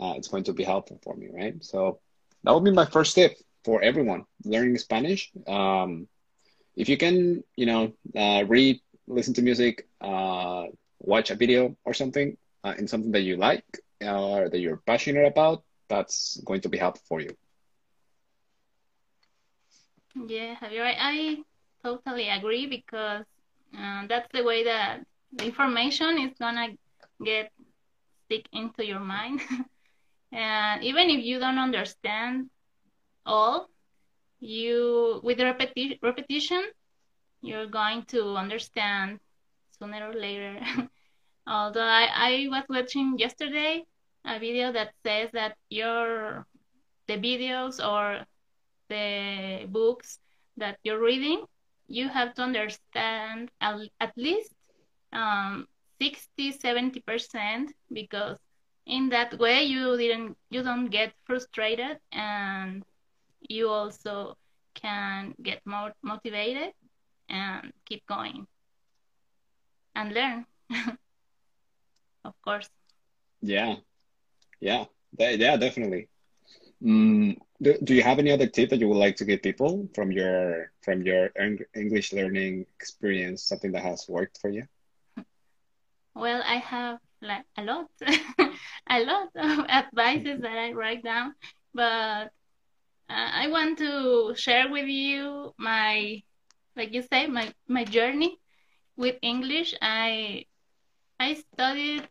uh, 0.00 0.14
it's 0.16 0.28
going 0.28 0.44
to 0.44 0.52
be 0.54 0.64
helpful 0.64 0.98
for 1.02 1.16
me, 1.16 1.28
right? 1.32 1.54
So 1.64 2.00
that 2.44 2.52
would 2.54 2.64
be 2.64 2.72
my 2.72 2.86
first 2.86 3.14
tip 3.14 3.36
for 3.64 3.82
everyone 3.82 4.24
learning 4.44 4.78
Spanish. 4.78 5.30
Um, 5.46 6.08
if 6.76 6.88
you 6.88 6.96
can, 6.96 7.44
you 7.56 7.66
know, 7.66 7.92
uh, 8.16 8.44
read, 8.46 8.80
listen 9.08 9.34
to 9.34 9.42
music, 9.42 9.86
uh, 10.00 10.66
watch 11.00 11.30
a 11.30 11.36
video 11.36 11.76
or 11.84 11.94
something 11.94 12.36
uh, 12.64 12.74
in 12.78 12.88
something 12.88 13.12
that 13.12 13.22
you 13.22 13.36
like 13.36 13.64
or 14.02 14.48
that 14.50 14.60
you're 14.60 14.80
passionate 14.86 15.26
about, 15.26 15.62
that's 15.88 16.40
going 16.44 16.60
to 16.62 16.68
be 16.68 16.78
helpful 16.78 17.04
for 17.08 17.20
you. 17.20 17.30
Yeah, 20.26 20.54
Javier, 20.56 20.82
I, 20.84 20.94
I 20.98 21.36
totally 21.82 22.28
agree 22.28 22.66
because 22.66 23.24
uh, 23.78 24.06
that's 24.08 24.28
the 24.32 24.42
way 24.44 24.64
that 24.64 25.00
the 25.32 25.44
information 25.44 26.18
is 26.18 26.32
gonna 26.38 26.68
get 27.24 27.50
stick 28.26 28.46
into 28.52 28.84
your 28.86 29.00
mind. 29.00 29.40
and 30.32 30.82
even 30.84 31.10
if 31.10 31.24
you 31.24 31.38
don't 31.38 31.58
understand 31.58 32.50
all, 33.26 33.68
you 34.40 35.20
with 35.22 35.38
repeti- 35.38 35.98
repetition, 36.02 36.62
you're 37.42 37.66
going 37.66 38.02
to 38.08 38.36
understand 38.36 39.18
sooner 39.78 40.08
or 40.10 40.14
later. 40.14 40.60
Although 41.46 41.80
I, 41.82 42.08
I 42.14 42.48
was 42.50 42.64
watching 42.68 43.18
yesterday 43.18 43.84
a 44.26 44.38
video 44.38 44.72
that 44.72 44.92
says 45.04 45.30
that 45.32 45.56
your 45.70 46.46
the 47.06 47.14
videos 47.14 47.78
or 47.84 48.24
the 48.88 49.66
books 49.68 50.18
that 50.56 50.78
you're 50.82 51.00
reading 51.00 51.44
you 51.88 52.08
have 52.08 52.34
to 52.34 52.42
understand 52.42 53.50
at, 53.60 54.12
least 54.16 54.52
um, 55.12 55.66
60 56.00 56.52
70 56.52 57.00
percent 57.00 57.72
because 57.92 58.38
in 58.86 59.08
that 59.10 59.38
way 59.38 59.62
you 59.64 59.96
didn't 59.96 60.36
you 60.50 60.62
don't 60.62 60.86
get 60.90 61.12
frustrated 61.24 61.98
and 62.12 62.84
you 63.48 63.68
also 63.68 64.36
can 64.74 65.34
get 65.42 65.60
more 65.64 65.92
motivated 66.02 66.72
and 67.28 67.72
keep 67.86 68.04
going 68.06 68.46
and 69.94 70.12
learn 70.12 70.44
of 72.24 72.34
course. 72.42 72.68
Yeah 73.40 73.76
yeah 74.70 74.84
yeah 75.18 75.56
definitely. 75.56 76.08
Mm, 76.82 77.36
do, 77.62 77.76
do 77.84 77.94
you 77.94 78.02
have 78.02 78.18
any 78.18 78.30
other 78.32 78.46
tip 78.46 78.70
that 78.70 78.80
you 78.80 78.88
would 78.88 78.96
like 78.98 79.16
to 79.16 79.24
give 79.24 79.42
people 79.42 79.88
from 79.94 80.12
your 80.12 80.70
from 80.82 81.02
your 81.02 81.30
english 81.74 82.12
learning 82.12 82.66
experience 82.80 83.42
something 83.42 83.72
that 83.72 83.82
has 83.82 84.06
worked 84.08 84.38
for 84.40 84.50
you? 84.50 84.64
Well 86.14 86.42
i 86.44 86.56
have 86.56 86.98
like 87.22 87.44
a 87.56 87.62
lot. 87.62 87.86
A 88.88 89.00
lot 89.02 89.28
of 89.36 89.66
advices 89.68 90.40
that 90.40 90.58
i 90.58 90.72
write 90.72 91.02
down 91.02 91.34
but 91.74 92.26
uh, 93.08 93.30
i 93.42 93.46
want 93.48 93.78
to 93.78 94.34
share 94.36 94.68
with 94.70 94.86
you 94.88 95.52
my 95.58 96.20
like 96.76 96.92
you 96.92 97.02
say 97.02 97.26
my 97.26 97.52
my 97.68 97.84
journey 97.84 98.38
with 98.96 99.16
english. 99.22 99.74
I 99.82 100.44
i 101.20 101.34
studied 101.34 102.08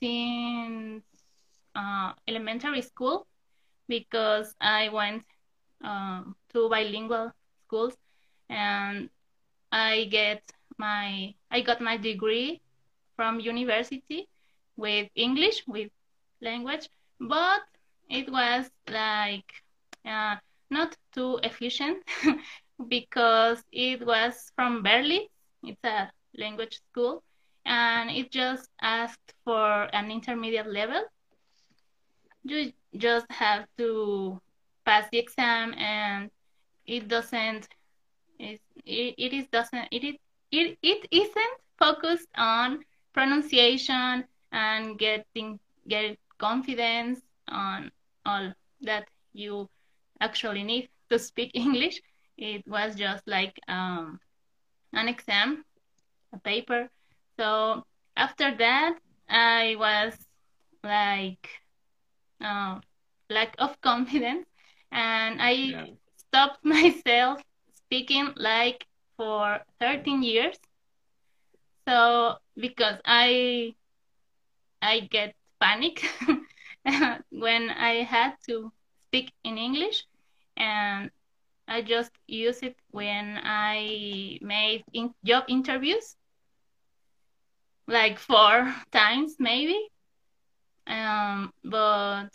since 0.00 1.04
uh, 1.74 2.12
elementary 2.28 2.82
school 2.82 3.26
because 3.88 4.54
I 4.60 4.88
went 4.88 5.24
um, 5.82 6.36
to 6.52 6.68
bilingual 6.68 7.32
schools 7.66 7.96
and 8.48 9.08
I 9.72 10.04
get 10.10 10.42
my 10.78 11.34
I 11.50 11.60
got 11.60 11.80
my 11.80 11.96
degree 11.96 12.60
from 13.16 13.40
university 13.40 14.28
with 14.76 15.08
English 15.14 15.62
with 15.66 15.90
language, 16.40 16.88
but 17.20 17.62
it 18.08 18.30
was 18.30 18.70
like 18.88 19.50
uh, 20.04 20.36
not 20.70 20.96
too 21.12 21.38
efficient 21.42 22.02
because 22.88 23.62
it 23.72 24.04
was 24.06 24.50
from 24.54 24.82
Berlitz. 24.82 25.28
It's 25.62 25.82
a 25.84 26.10
language 26.36 26.80
school, 26.90 27.22
and 27.64 28.10
it 28.10 28.30
just 28.30 28.68
asked 28.82 29.34
for 29.44 29.88
an 29.94 30.10
intermediate 30.10 30.66
level. 30.66 31.02
You 32.44 32.72
just 32.96 33.26
have 33.30 33.66
to 33.78 34.40
pass 34.84 35.08
the 35.10 35.18
exam 35.18 35.74
and 35.74 36.30
it 36.86 37.08
doesn't 37.08 37.68
it, 38.38 38.60
it 38.84 39.32
is 39.32 39.46
doesn't 39.48 39.88
it 39.90 40.20
it, 40.52 40.78
it 40.82 41.08
isn't 41.10 41.56
focused 41.78 42.28
on 42.36 42.84
pronunciation 43.12 44.24
and 44.52 44.98
getting 44.98 45.58
get 45.88 46.18
confidence 46.38 47.20
on 47.48 47.90
all 48.26 48.52
that 48.82 49.08
you 49.32 49.68
actually 50.20 50.62
need 50.62 50.88
to 51.10 51.18
speak 51.18 51.50
English. 51.54 52.00
It 52.36 52.66
was 52.66 52.94
just 52.94 53.26
like 53.26 53.58
um, 53.68 54.18
an 54.92 55.08
exam, 55.08 55.64
a 56.32 56.38
paper. 56.38 56.88
So 57.38 57.84
after 58.16 58.54
that, 58.56 58.98
I 59.28 59.76
was 59.78 60.14
like 60.82 61.48
uh, 62.40 62.80
lack 63.30 63.54
of 63.58 63.80
confidence, 63.80 64.46
and 64.90 65.38
I 65.40 65.74
yeah. 65.74 65.86
stopped 66.16 66.64
myself 66.64 67.42
speaking 67.72 68.32
like 68.36 68.86
for 69.16 69.60
13 69.80 70.22
years. 70.22 70.58
So 71.86 72.38
because 72.56 73.00
I 73.04 73.74
I 74.82 75.00
get 75.00 75.34
panic 75.60 76.04
when 77.30 77.70
I 77.70 78.02
had 78.04 78.36
to 78.48 78.72
speak 79.08 79.32
in 79.44 79.58
English, 79.58 80.04
and 80.56 81.10
I 81.68 81.82
just 81.82 82.12
use 82.26 82.62
it 82.62 82.76
when 82.90 83.38
I 83.42 84.38
made 84.42 84.84
in 84.92 85.14
job 85.24 85.44
interviews, 85.48 86.16
like 87.86 88.18
four 88.18 88.74
times 88.92 89.36
maybe. 89.38 89.88
Um, 90.86 91.52
but 91.64 92.28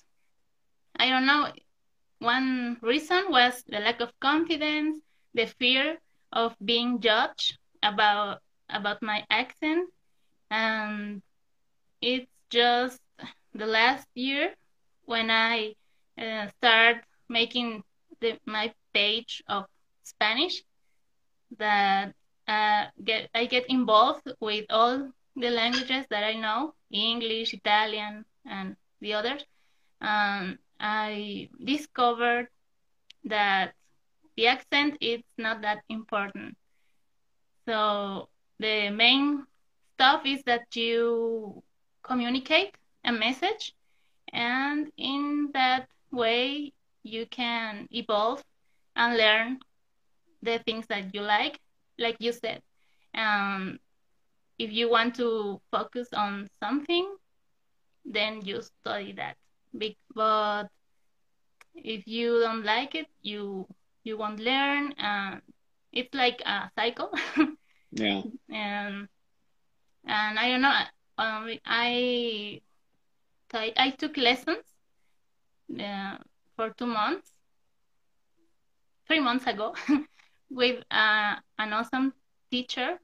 I 0.97 1.09
don't 1.09 1.25
know. 1.25 1.51
One 2.19 2.77
reason 2.81 3.25
was 3.29 3.63
the 3.67 3.79
lack 3.79 4.01
of 4.01 4.11
confidence, 4.19 4.99
the 5.33 5.45
fear 5.47 5.97
of 6.31 6.55
being 6.63 6.99
judged 6.99 7.57
about 7.83 8.41
about 8.69 9.01
my 9.01 9.25
accent, 9.29 9.89
and 10.51 11.21
it's 12.01 12.29
just 12.49 12.99
the 13.53 13.65
last 13.65 14.07
year 14.15 14.53
when 15.05 15.31
I 15.31 15.75
uh, 16.17 16.47
start 16.57 16.97
making 17.29 17.83
the, 18.19 18.37
my 18.45 18.73
page 18.93 19.41
of 19.47 19.65
Spanish 20.03 20.63
that 21.57 22.13
uh, 22.47 22.85
get 23.03 23.29
I 23.33 23.45
get 23.45 23.65
involved 23.69 24.27
with 24.39 24.65
all 24.69 25.11
the 25.35 25.49
languages 25.49 26.05
that 26.09 26.23
I 26.23 26.33
know 26.33 26.73
English, 26.91 27.53
Italian, 27.53 28.25
and 28.45 28.75
the 29.01 29.13
others. 29.13 29.43
Um, 30.01 30.59
I 30.79 31.49
discovered 31.63 32.47
that 33.25 33.73
the 34.35 34.47
accent 34.47 34.97
is 35.01 35.21
not 35.37 35.61
that 35.61 35.83
important. 35.89 36.55
So 37.67 38.29
the 38.59 38.89
main 38.89 39.45
stuff 39.95 40.25
is 40.25 40.41
that 40.45 40.75
you 40.75 41.63
communicate 42.03 42.75
a 43.03 43.11
message, 43.11 43.73
and 44.33 44.91
in 44.97 45.49
that 45.53 45.87
way, 46.11 46.73
you 47.03 47.25
can 47.27 47.87
evolve 47.91 48.43
and 48.95 49.17
learn 49.17 49.59
the 50.41 50.59
things 50.59 50.87
that 50.87 51.13
you 51.13 51.21
like, 51.21 51.59
like 51.97 52.17
you 52.19 52.31
said. 52.31 52.61
Um, 53.13 53.79
if 54.57 54.71
you 54.71 54.89
want 54.89 55.15
to 55.15 55.61
focus 55.71 56.09
on 56.13 56.47
something, 56.59 57.15
then 58.05 58.41
you 58.45 58.61
study 58.61 59.13
that. 59.13 59.37
But 59.73 60.69
if 61.75 62.07
you 62.07 62.39
don't 62.39 62.63
like 62.63 62.95
it, 62.95 63.07
you 63.21 63.67
you 64.03 64.17
won't 64.17 64.39
learn. 64.39 64.93
And 64.97 65.41
it's 65.91 66.13
like 66.13 66.41
a 66.45 66.69
cycle. 66.75 67.11
yeah. 67.91 68.21
And 68.49 69.07
and 70.05 70.39
I 70.39 70.49
don't 70.49 70.61
know. 70.61 70.73
Um, 71.17 71.53
I 71.65 72.61
I 73.53 73.89
took 73.97 74.17
lessons 74.17 74.63
uh, 75.79 76.17
for 76.55 76.69
two 76.77 76.85
months, 76.85 77.31
three 79.07 79.19
months 79.19 79.47
ago, 79.47 79.75
with 80.49 80.83
uh, 80.91 81.35
an 81.57 81.73
awesome 81.73 82.13
teacher 82.51 82.99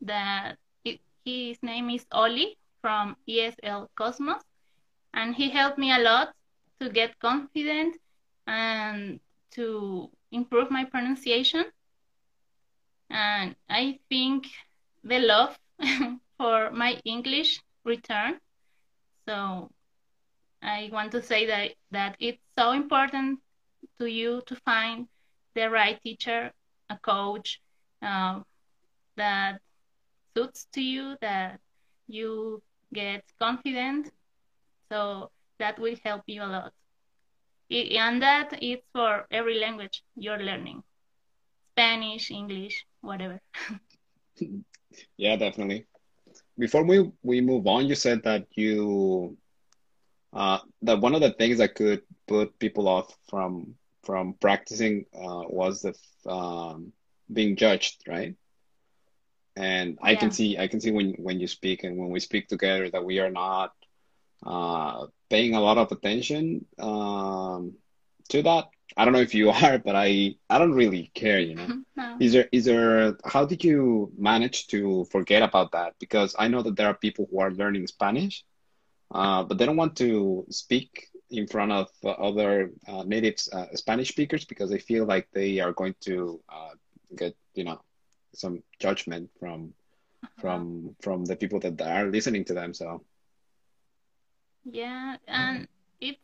that 0.00 0.56
it, 0.84 1.00
his 1.24 1.62
name 1.62 1.90
is 1.90 2.06
Oli 2.12 2.56
from 2.84 3.16
ESL 3.26 3.88
Cosmos, 3.96 4.42
and 5.14 5.34
he 5.34 5.48
helped 5.48 5.78
me 5.78 5.90
a 5.90 5.98
lot 5.98 6.34
to 6.78 6.90
get 6.90 7.18
confident 7.18 7.96
and 8.46 9.20
to 9.52 10.10
improve 10.30 10.70
my 10.70 10.84
pronunciation. 10.84 11.64
And 13.08 13.56
I 13.70 14.00
think 14.10 14.48
the 15.02 15.18
love 15.18 15.58
for 16.36 16.70
my 16.72 17.00
English 17.06 17.58
returned. 17.84 18.38
So 19.26 19.70
I 20.60 20.90
want 20.92 21.12
to 21.12 21.22
say 21.22 21.46
that, 21.46 21.70
that 21.90 22.16
it's 22.20 22.42
so 22.58 22.72
important 22.72 23.40
to 23.98 24.04
you 24.04 24.42
to 24.46 24.56
find 24.56 25.08
the 25.54 25.70
right 25.70 25.98
teacher, 26.02 26.52
a 26.90 26.98
coach 26.98 27.62
uh, 28.02 28.40
that 29.16 29.62
suits 30.36 30.66
to 30.74 30.82
you, 30.82 31.16
that 31.22 31.60
you 32.08 32.62
get 32.92 33.24
confident. 33.38 34.10
So 34.90 35.30
that 35.58 35.78
will 35.78 35.96
help 36.04 36.22
you 36.26 36.42
a 36.42 36.46
lot. 36.46 36.72
And 37.70 38.22
that 38.22 38.62
is 38.62 38.78
for 38.92 39.26
every 39.30 39.58
language 39.58 40.02
you're 40.16 40.38
learning 40.38 40.82
Spanish, 41.72 42.30
English, 42.30 42.84
whatever. 43.00 43.40
yeah, 45.16 45.36
definitely. 45.36 45.86
Before 46.58 46.84
we, 46.84 47.10
we 47.22 47.40
move 47.40 47.66
on, 47.66 47.86
you 47.86 47.94
said 47.94 48.22
that 48.24 48.46
you 48.54 49.36
uh, 50.32 50.58
that 50.82 51.00
one 51.00 51.14
of 51.14 51.20
the 51.20 51.32
things 51.32 51.58
that 51.58 51.74
could 51.74 52.02
put 52.26 52.58
people 52.58 52.88
off 52.88 53.16
from 53.28 53.74
from 54.02 54.34
practicing 54.40 55.04
uh, 55.14 55.42
was 55.48 55.82
the 55.82 55.94
um, 56.30 56.92
being 57.32 57.56
judged, 57.56 58.02
right? 58.06 58.34
And 59.56 59.98
I 60.02 60.12
yeah. 60.12 60.18
can 60.18 60.30
see 60.30 60.58
I 60.58 60.68
can 60.68 60.80
see 60.80 60.90
when 60.90 61.12
when 61.12 61.40
you 61.40 61.46
speak 61.46 61.84
and 61.84 61.96
when 61.96 62.10
we 62.10 62.20
speak 62.20 62.48
together 62.48 62.90
that 62.90 63.04
we 63.04 63.20
are 63.20 63.30
not 63.30 63.72
uh, 64.44 65.06
paying 65.30 65.54
a 65.54 65.60
lot 65.60 65.78
of 65.78 65.92
attention 65.92 66.66
um, 66.78 67.74
to 68.30 68.42
that 68.42 68.68
I 68.96 69.04
don't 69.04 69.12
know 69.14 69.20
if 69.20 69.34
you 69.34 69.50
are, 69.62 69.78
but 69.78 69.96
I 69.96 70.36
I 70.48 70.58
don't 70.58 70.72
really 70.72 71.10
care, 71.14 71.40
you 71.40 71.54
know. 71.54 71.68
no. 71.96 72.16
Is 72.20 72.32
there 72.32 72.48
is 72.52 72.64
there 72.64 73.16
how 73.24 73.44
did 73.44 73.64
you 73.64 74.12
manage 74.16 74.66
to 74.68 75.04
forget 75.10 75.42
about 75.42 75.72
that? 75.72 75.94
Because 75.98 76.34
I 76.38 76.48
know 76.48 76.62
that 76.62 76.76
there 76.76 76.88
are 76.88 76.94
people 76.94 77.28
who 77.30 77.40
are 77.40 77.50
learning 77.50 77.86
Spanish, 77.86 78.44
uh, 79.10 79.42
but 79.44 79.58
they 79.58 79.66
don't 79.66 79.76
want 79.76 79.96
to 79.96 80.46
speak 80.50 81.08
in 81.30 81.46
front 81.46 81.72
of 81.72 81.88
uh, 82.04 82.10
other 82.10 82.70
uh, 82.86 83.02
native 83.04 83.36
uh, 83.52 83.66
Spanish 83.74 84.08
speakers 84.08 84.44
because 84.44 84.70
they 84.70 84.78
feel 84.78 85.04
like 85.06 85.28
they 85.32 85.58
are 85.58 85.72
going 85.72 85.94
to 86.00 86.40
uh, 86.48 86.70
get, 87.16 87.34
you 87.54 87.64
know, 87.64 87.80
some 88.34 88.62
judgment 88.80 89.30
from 89.38 89.74
Uh-huh. 90.24 90.64
from 90.64 90.96
from 91.02 91.24
the 91.24 91.36
people 91.36 91.60
that 91.60 91.80
are 91.82 92.06
listening 92.10 92.44
to 92.46 92.54
them. 92.54 92.74
So 92.74 93.04
Yeah, 94.64 95.16
and 95.26 95.66
it's 96.00 96.18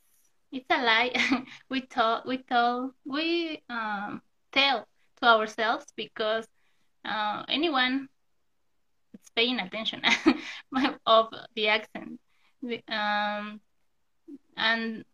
it's 0.53 0.67
a 0.71 0.83
lie. 0.83 1.13
We 1.71 1.83
tell 1.83 2.23
we 2.27 2.39
tell 2.39 2.93
we 3.05 3.61
um 3.69 4.21
tell 4.53 4.87
to 5.21 5.27
ourselves 5.27 5.87
because 5.97 6.47
uh, 7.05 7.45
anyone 7.49 8.09
is 9.15 9.31
paying 9.35 9.59
attention 9.61 10.03
of 11.07 11.29
the 11.55 11.69
accent. 11.69 12.19
Um, 12.89 13.61
and 14.57 15.05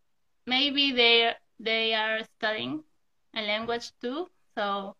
maybe 0.45 0.91
they 0.91 1.33
they 1.59 1.93
are 1.93 2.19
studying 2.39 2.83
a 3.35 3.41
language 3.41 3.91
too, 4.01 4.27
so 4.57 4.93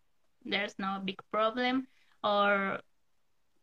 there's 0.48 0.74
no 0.78 1.00
big 1.04 1.20
problem. 1.30 1.86
Or 2.24 2.80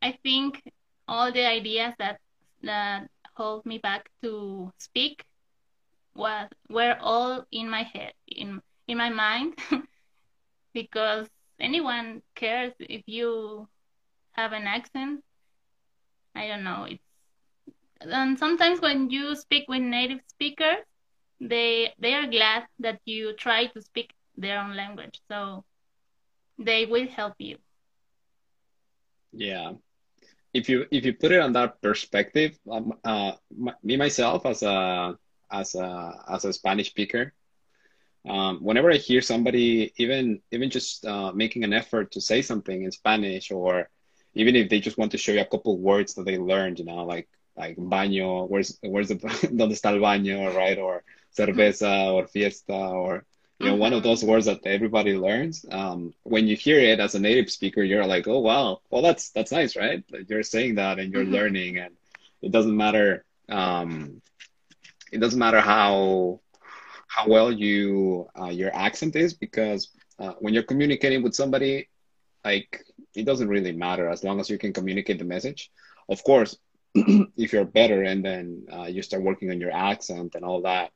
I 0.01 0.17
think 0.23 0.61
all 1.07 1.31
the 1.31 1.45
ideas 1.45 1.93
that 1.99 2.19
that 2.63 3.09
hold 3.35 3.65
me 3.65 3.77
back 3.77 4.09
to 4.23 4.71
speak 4.77 5.23
was 6.15 6.49
were 6.69 6.97
all 6.99 7.45
in 7.51 7.69
my 7.69 7.83
head, 7.83 8.13
in 8.27 8.61
in 8.87 8.97
my 8.97 9.09
mind, 9.09 9.57
because 10.73 11.27
anyone 11.59 12.21
cares 12.35 12.73
if 12.79 13.03
you 13.07 13.67
have 14.31 14.53
an 14.53 14.67
accent. 14.67 15.23
I 16.35 16.47
don't 16.47 16.63
know. 16.63 16.85
It's 16.89 17.01
and 18.01 18.37
sometimes 18.37 18.81
when 18.81 19.09
you 19.09 19.35
speak 19.35 19.65
with 19.67 19.81
native 19.81 20.19
speakers, 20.27 20.83
they 21.39 21.93
they 21.99 22.13
are 22.13 22.27
glad 22.27 22.65
that 22.79 22.99
you 23.05 23.33
try 23.33 23.67
to 23.67 23.81
speak 23.81 24.13
their 24.37 24.59
own 24.59 24.75
language, 24.75 25.21
so 25.29 25.63
they 26.57 26.85
will 26.85 27.07
help 27.07 27.35
you. 27.39 27.57
yeah, 29.33 29.73
if 30.53 30.69
you 30.69 30.85
if 30.91 31.05
you 31.05 31.13
put 31.13 31.31
it 31.31 31.41
on 31.41 31.53
that 31.53 31.81
perspective, 31.81 32.57
um, 32.71 32.93
uh, 33.03 33.33
my, 33.55 33.73
me 33.83 33.97
myself 33.97 34.45
as 34.45 34.63
a 34.63 35.17
as 35.51 35.75
a 35.75 36.23
as 36.29 36.45
a 36.45 36.53
Spanish 36.53 36.89
speaker, 36.89 37.33
um, 38.27 38.59
whenever 38.63 38.91
I 38.91 38.97
hear 38.97 39.21
somebody 39.21 39.93
even 39.97 40.41
even 40.51 40.69
just 40.69 41.05
uh, 41.05 41.31
making 41.33 41.63
an 41.63 41.73
effort 41.73 42.11
to 42.11 42.21
say 42.21 42.41
something 42.41 42.83
in 42.83 42.91
Spanish, 42.91 43.51
or 43.51 43.89
even 44.33 44.55
if 44.55 44.69
they 44.69 44.79
just 44.79 44.97
want 44.97 45.11
to 45.11 45.17
show 45.17 45.33
you 45.33 45.41
a 45.41 45.45
couple 45.45 45.77
words 45.79 46.15
that 46.15 46.25
they 46.25 46.37
learned, 46.37 46.79
you 46.79 46.85
know, 46.85 47.05
like 47.05 47.27
like 47.57 47.77
baño, 47.77 48.49
where's 48.49 48.77
where's 48.81 49.09
the 49.09 49.15
dónde 49.51 49.73
está 49.73 49.91
el 49.91 49.99
baño, 49.99 50.53
right? 50.55 50.77
Or 50.77 51.03
cerveza, 51.37 52.13
or 52.13 52.27
fiesta, 52.27 52.73
or 52.73 53.25
you 53.65 53.71
know, 53.71 53.77
one 53.77 53.93
of 53.93 54.03
those 54.03 54.23
words 54.23 54.45
that 54.47 54.65
everybody 54.65 55.15
learns. 55.17 55.65
Um, 55.71 56.13
when 56.23 56.47
you 56.47 56.55
hear 56.55 56.79
it 56.79 56.99
as 56.99 57.15
a 57.15 57.19
native 57.19 57.49
speaker, 57.51 57.83
you're 57.83 58.05
like, 58.07 58.27
oh 58.27 58.39
wow, 58.39 58.79
well 58.91 59.01
that's 59.01 59.31
that's 59.31 59.51
nice, 59.51 59.75
right? 59.75 60.03
Like, 60.11 60.29
You're 60.29 60.43
saying 60.43 60.75
that 60.75 60.99
and 60.99 61.13
you're 61.13 61.25
Mhm. 61.25 61.31
learning, 61.31 61.77
and 61.77 61.95
it 62.41 62.51
doesn't 62.51 62.75
matter. 62.77 63.25
Um, 63.49 64.21
it 65.11 65.19
doesn't 65.19 65.39
matter 65.39 65.61
how 65.61 66.39
how 67.07 67.27
well 67.27 67.51
you 67.51 68.27
uh, 68.39 68.47
your 68.49 68.75
accent 68.75 69.15
is 69.15 69.33
because 69.33 69.89
uh, 70.19 70.33
when 70.39 70.53
you're 70.53 70.63
communicating 70.63 71.23
with 71.23 71.35
somebody, 71.35 71.87
like 72.45 72.83
it 73.15 73.25
doesn't 73.25 73.49
really 73.49 73.71
matter 73.71 74.09
as 74.09 74.23
long 74.23 74.39
as 74.39 74.49
you 74.49 74.57
can 74.57 74.73
communicate 74.73 75.19
the 75.19 75.25
message. 75.25 75.71
Of 76.09 76.23
course, 76.23 76.57
if 76.95 77.53
you're 77.53 77.65
better 77.65 78.03
and 78.03 78.23
then 78.23 78.65
uh, 78.71 78.85
you 78.85 79.01
start 79.03 79.23
working 79.23 79.51
on 79.51 79.59
your 79.61 79.71
accent 79.71 80.35
and 80.35 80.45
all 80.45 80.61
that, 80.63 80.91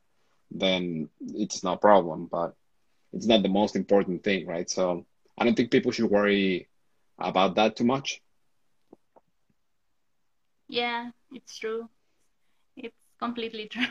then 0.51 1.09
it's 1.35 1.63
no 1.63 1.75
problem. 1.77 2.27
But 2.31 2.55
it's 3.13 3.27
not 3.27 3.43
the 3.43 3.49
most 3.49 3.75
important 3.75 4.23
thing, 4.23 4.45
right? 4.47 4.69
So 4.69 5.05
I 5.37 5.45
don't 5.45 5.55
think 5.55 5.71
people 5.71 5.91
should 5.91 6.09
worry 6.09 6.67
about 7.19 7.55
that 7.55 7.75
too 7.75 7.85
much. 7.85 8.21
Yeah, 10.67 11.11
it's 11.31 11.57
true. 11.57 11.89
It's 12.75 12.95
completely 13.19 13.67
true. 13.71 13.85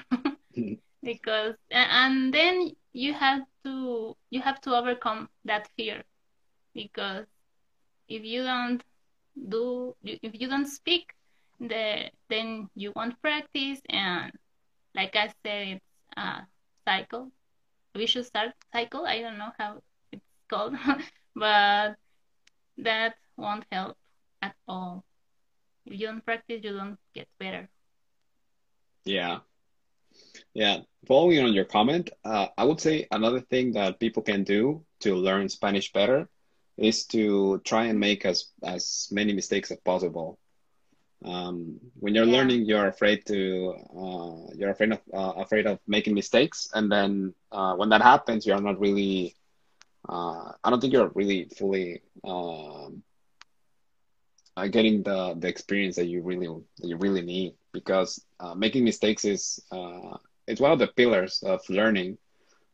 Hmm. 0.55 0.75
Because 1.03 1.55
and 1.71 2.33
then 2.33 2.71
you 2.93 3.13
have 3.15 3.43
to 3.65 4.17
you 4.31 4.41
have 4.41 4.61
to 4.63 4.75
overcome 4.77 5.29
that 5.45 5.69
fear 5.77 6.03
because 6.75 7.27
if 8.09 8.25
you 8.25 8.43
don't 8.43 8.83
do 9.49 9.95
if 10.03 10.41
you 10.41 10.49
don't 10.49 10.67
speak 10.67 11.13
the 11.61 12.11
then 12.29 12.69
you 12.75 12.93
won't 12.97 13.21
practice 13.23 13.81
and 13.89 14.33
like 14.95 15.15
I 15.17 15.29
said 15.45 15.69
it's 15.69 15.85
a 16.17 16.47
cycle 16.87 17.31
vicious 17.99 18.29
cy- 18.35 18.55
cycle 18.73 19.07
I 19.07 19.21
don't 19.23 19.39
know 19.39 19.53
how 19.59 19.81
it's 20.13 20.25
called 20.51 20.75
but 21.37 21.97
that 22.79 23.15
won't 23.37 23.65
help 23.73 23.97
at 24.43 24.55
all 24.69 25.05
if 25.87 26.01
you 26.01 26.07
don't 26.07 26.25
practice 26.25 26.61
you 26.65 26.73
don't 26.77 26.99
get 27.15 27.29
better 27.39 27.69
Yeah. 29.05 29.41
Yeah, 30.55 30.81
following 31.07 31.41
on 31.41 31.55
your 31.55 31.65
comment, 31.65 32.11
uh, 32.25 32.49
I 32.57 32.65
would 32.65 32.81
say 32.81 33.07
another 33.11 33.41
thing 33.41 33.73
that 33.73 34.01
people 34.01 34.23
can 34.23 34.45
do 34.45 34.85
to 35.01 35.15
learn 35.15 35.49
Spanish 35.49 35.93
better 35.93 36.29
is 36.77 37.07
to 37.07 37.61
try 37.65 37.87
and 37.87 38.01
make 38.01 38.25
as 38.25 38.53
as 38.65 39.09
many 39.13 39.33
mistakes 39.33 39.71
as 39.71 39.79
possible. 39.85 40.39
Um, 41.25 41.81
when 41.99 42.15
you're 42.15 42.25
yeah. 42.25 42.37
learning, 42.39 42.65
you're 42.65 42.87
afraid 42.87 43.27
to 43.27 43.75
uh, 43.97 44.53
you're 44.55 44.71
afraid 44.71 44.93
of 44.93 45.01
uh, 45.13 45.33
afraid 45.41 45.67
of 45.67 45.81
making 45.87 46.15
mistakes, 46.15 46.69
and 46.75 46.91
then 46.91 47.35
uh, 47.51 47.75
when 47.75 47.89
that 47.89 48.03
happens, 48.03 48.47
you're 48.47 48.61
not 48.61 48.79
really. 48.79 49.35
Uh, 50.09 50.53
I 50.63 50.71
don't 50.71 50.81
think 50.81 50.93
you're 50.93 51.11
really 51.15 51.45
fully 51.57 52.03
um, 52.25 53.03
uh, 54.57 54.69
getting 54.69 55.03
the 55.03 55.35
the 55.35 55.49
experience 55.49 55.97
that 55.97 56.07
you 56.07 56.23
really 56.23 56.47
that 56.79 56.89
you 56.89 56.97
really 56.97 57.23
need. 57.23 57.55
Because 57.73 58.25
uh, 58.41 58.55
making 58.55 58.85
mistakes 58.85 59.25
is 59.25 59.61
uh, 59.73 60.17
it's 60.47 60.61
one 60.61 60.73
of 60.73 60.79
the 60.79 60.87
pillars 60.87 61.43
of 61.43 61.69
learning. 61.69 62.19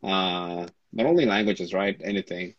Uh, 0.02 0.66
not 0.92 1.07
only 1.07 1.24
languages 1.24 1.72
right? 1.72 1.98
Anything. 2.04 2.54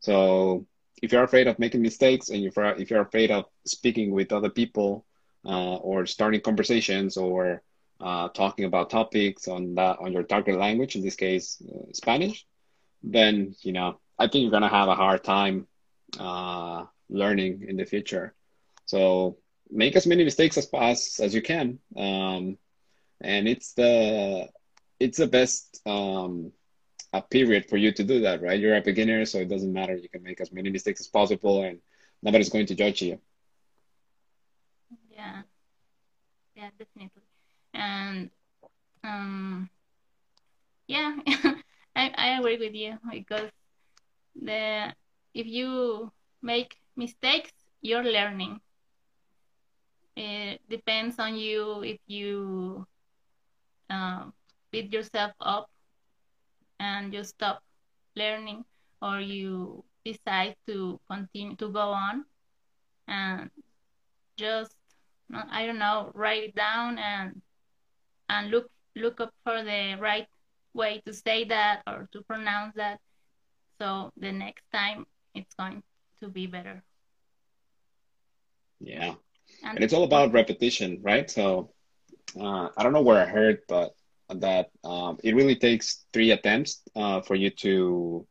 So 0.00 0.66
if 1.02 1.12
you're 1.12 1.24
afraid 1.24 1.48
of 1.48 1.58
making 1.58 1.82
mistakes 1.82 2.30
and 2.30 2.44
if 2.44 2.56
you're 2.56 2.74
if 2.76 2.90
you're 2.90 3.02
afraid 3.02 3.30
of 3.30 3.46
speaking 3.66 4.12
with 4.12 4.32
other 4.32 4.48
people 4.48 5.04
uh, 5.46 5.76
or 5.76 6.06
starting 6.06 6.40
conversations 6.40 7.16
or 7.16 7.62
uh, 8.00 8.28
talking 8.28 8.64
about 8.64 8.90
topics 8.90 9.48
on 9.48 9.74
that 9.74 9.98
on 10.00 10.12
your 10.12 10.22
target 10.22 10.58
language 10.58 10.96
in 10.96 11.02
this 11.02 11.16
case 11.16 11.62
uh, 11.68 11.92
Spanish 11.92 12.46
then 13.02 13.54
you 13.60 13.72
know 13.72 13.98
I 14.18 14.28
think 14.28 14.42
you're 14.42 14.50
gonna 14.50 14.68
have 14.68 14.88
a 14.88 14.94
hard 14.94 15.22
time 15.24 15.66
uh, 16.18 16.84
learning 17.08 17.64
in 17.68 17.76
the 17.76 17.84
future 17.84 18.34
so 18.86 19.38
make 19.70 19.96
as 19.96 20.06
many 20.06 20.24
mistakes 20.24 20.56
as 20.56 20.68
as, 20.72 21.20
as 21.20 21.34
you 21.34 21.42
can. 21.42 21.78
Um, 21.96 22.58
and 23.20 23.48
it's 23.48 23.72
the 23.72 24.48
it's 25.00 25.18
the 25.18 25.26
best 25.26 25.80
um, 25.86 26.52
a 27.12 27.22
period 27.22 27.66
for 27.68 27.76
you 27.76 27.92
to 27.92 28.04
do 28.04 28.20
that, 28.22 28.42
right? 28.42 28.58
You're 28.58 28.76
a 28.76 28.80
beginner, 28.80 29.24
so 29.24 29.38
it 29.38 29.48
doesn't 29.48 29.72
matter. 29.72 29.96
You 29.96 30.08
can 30.08 30.22
make 30.22 30.40
as 30.40 30.52
many 30.52 30.70
mistakes 30.70 31.00
as 31.00 31.08
possible, 31.08 31.62
and 31.62 31.78
nobody's 32.22 32.48
going 32.48 32.66
to 32.66 32.74
judge 32.74 33.02
you. 33.02 33.18
Yeah. 35.24 35.42
Yeah 36.56 36.70
definitely. 36.78 37.22
And 37.74 38.30
um 39.04 39.70
yeah 40.86 41.16
I, 41.96 42.12
I 42.16 42.38
agree 42.38 42.58
with 42.58 42.74
you 42.74 42.98
because 43.10 43.50
the 44.36 44.94
if 45.34 45.46
you 45.46 46.12
make 46.42 46.76
mistakes 46.96 47.52
you're 47.82 48.04
learning. 48.04 48.60
It 50.16 50.60
depends 50.68 51.18
on 51.20 51.36
you 51.36 51.82
if 51.84 52.00
you 52.08 52.86
uh, 53.90 54.30
beat 54.70 54.92
yourself 54.92 55.32
up 55.40 55.70
and 56.80 57.12
you 57.14 57.24
stop 57.24 57.62
learning 58.16 58.64
or 59.02 59.20
you 59.20 59.84
decide 60.04 60.56
to 60.66 61.00
continue 61.10 61.56
to 61.56 61.68
go 61.70 61.90
on 61.92 62.24
and 63.08 63.50
just 64.38 64.74
I 65.32 65.66
don't 65.66 65.78
know 65.78 66.10
write 66.14 66.42
it 66.44 66.54
down 66.54 66.98
and 66.98 67.40
and 68.28 68.50
look 68.50 68.68
look 68.96 69.20
up 69.20 69.32
for 69.44 69.62
the 69.62 69.96
right 70.00 70.26
way 70.74 71.00
to 71.06 71.12
say 71.12 71.44
that 71.44 71.82
or 71.86 72.08
to 72.12 72.22
pronounce 72.22 72.74
that 72.76 73.00
so 73.80 74.10
the 74.16 74.32
next 74.32 74.64
time 74.72 75.06
it's 75.34 75.54
going 75.54 75.82
to 76.20 76.28
be 76.28 76.46
better 76.46 76.82
Yeah, 78.80 79.14
and 79.62 79.76
and 79.76 79.84
it's 79.84 79.92
all 79.92 80.04
about 80.04 80.32
repetition, 80.32 80.98
right? 81.02 81.28
So 81.30 81.70
uh, 82.38 82.68
I 82.76 82.82
don't 82.82 82.92
know 82.92 83.02
where 83.02 83.20
I 83.20 83.26
heard, 83.26 83.58
but 83.68 83.92
that 84.28 84.70
um, 84.84 85.18
it 85.22 85.34
really 85.34 85.56
takes 85.56 86.04
three 86.12 86.30
attempts 86.30 86.82
uh, 86.94 87.20
for 87.20 87.34
you 87.34 87.50
to 87.50 88.26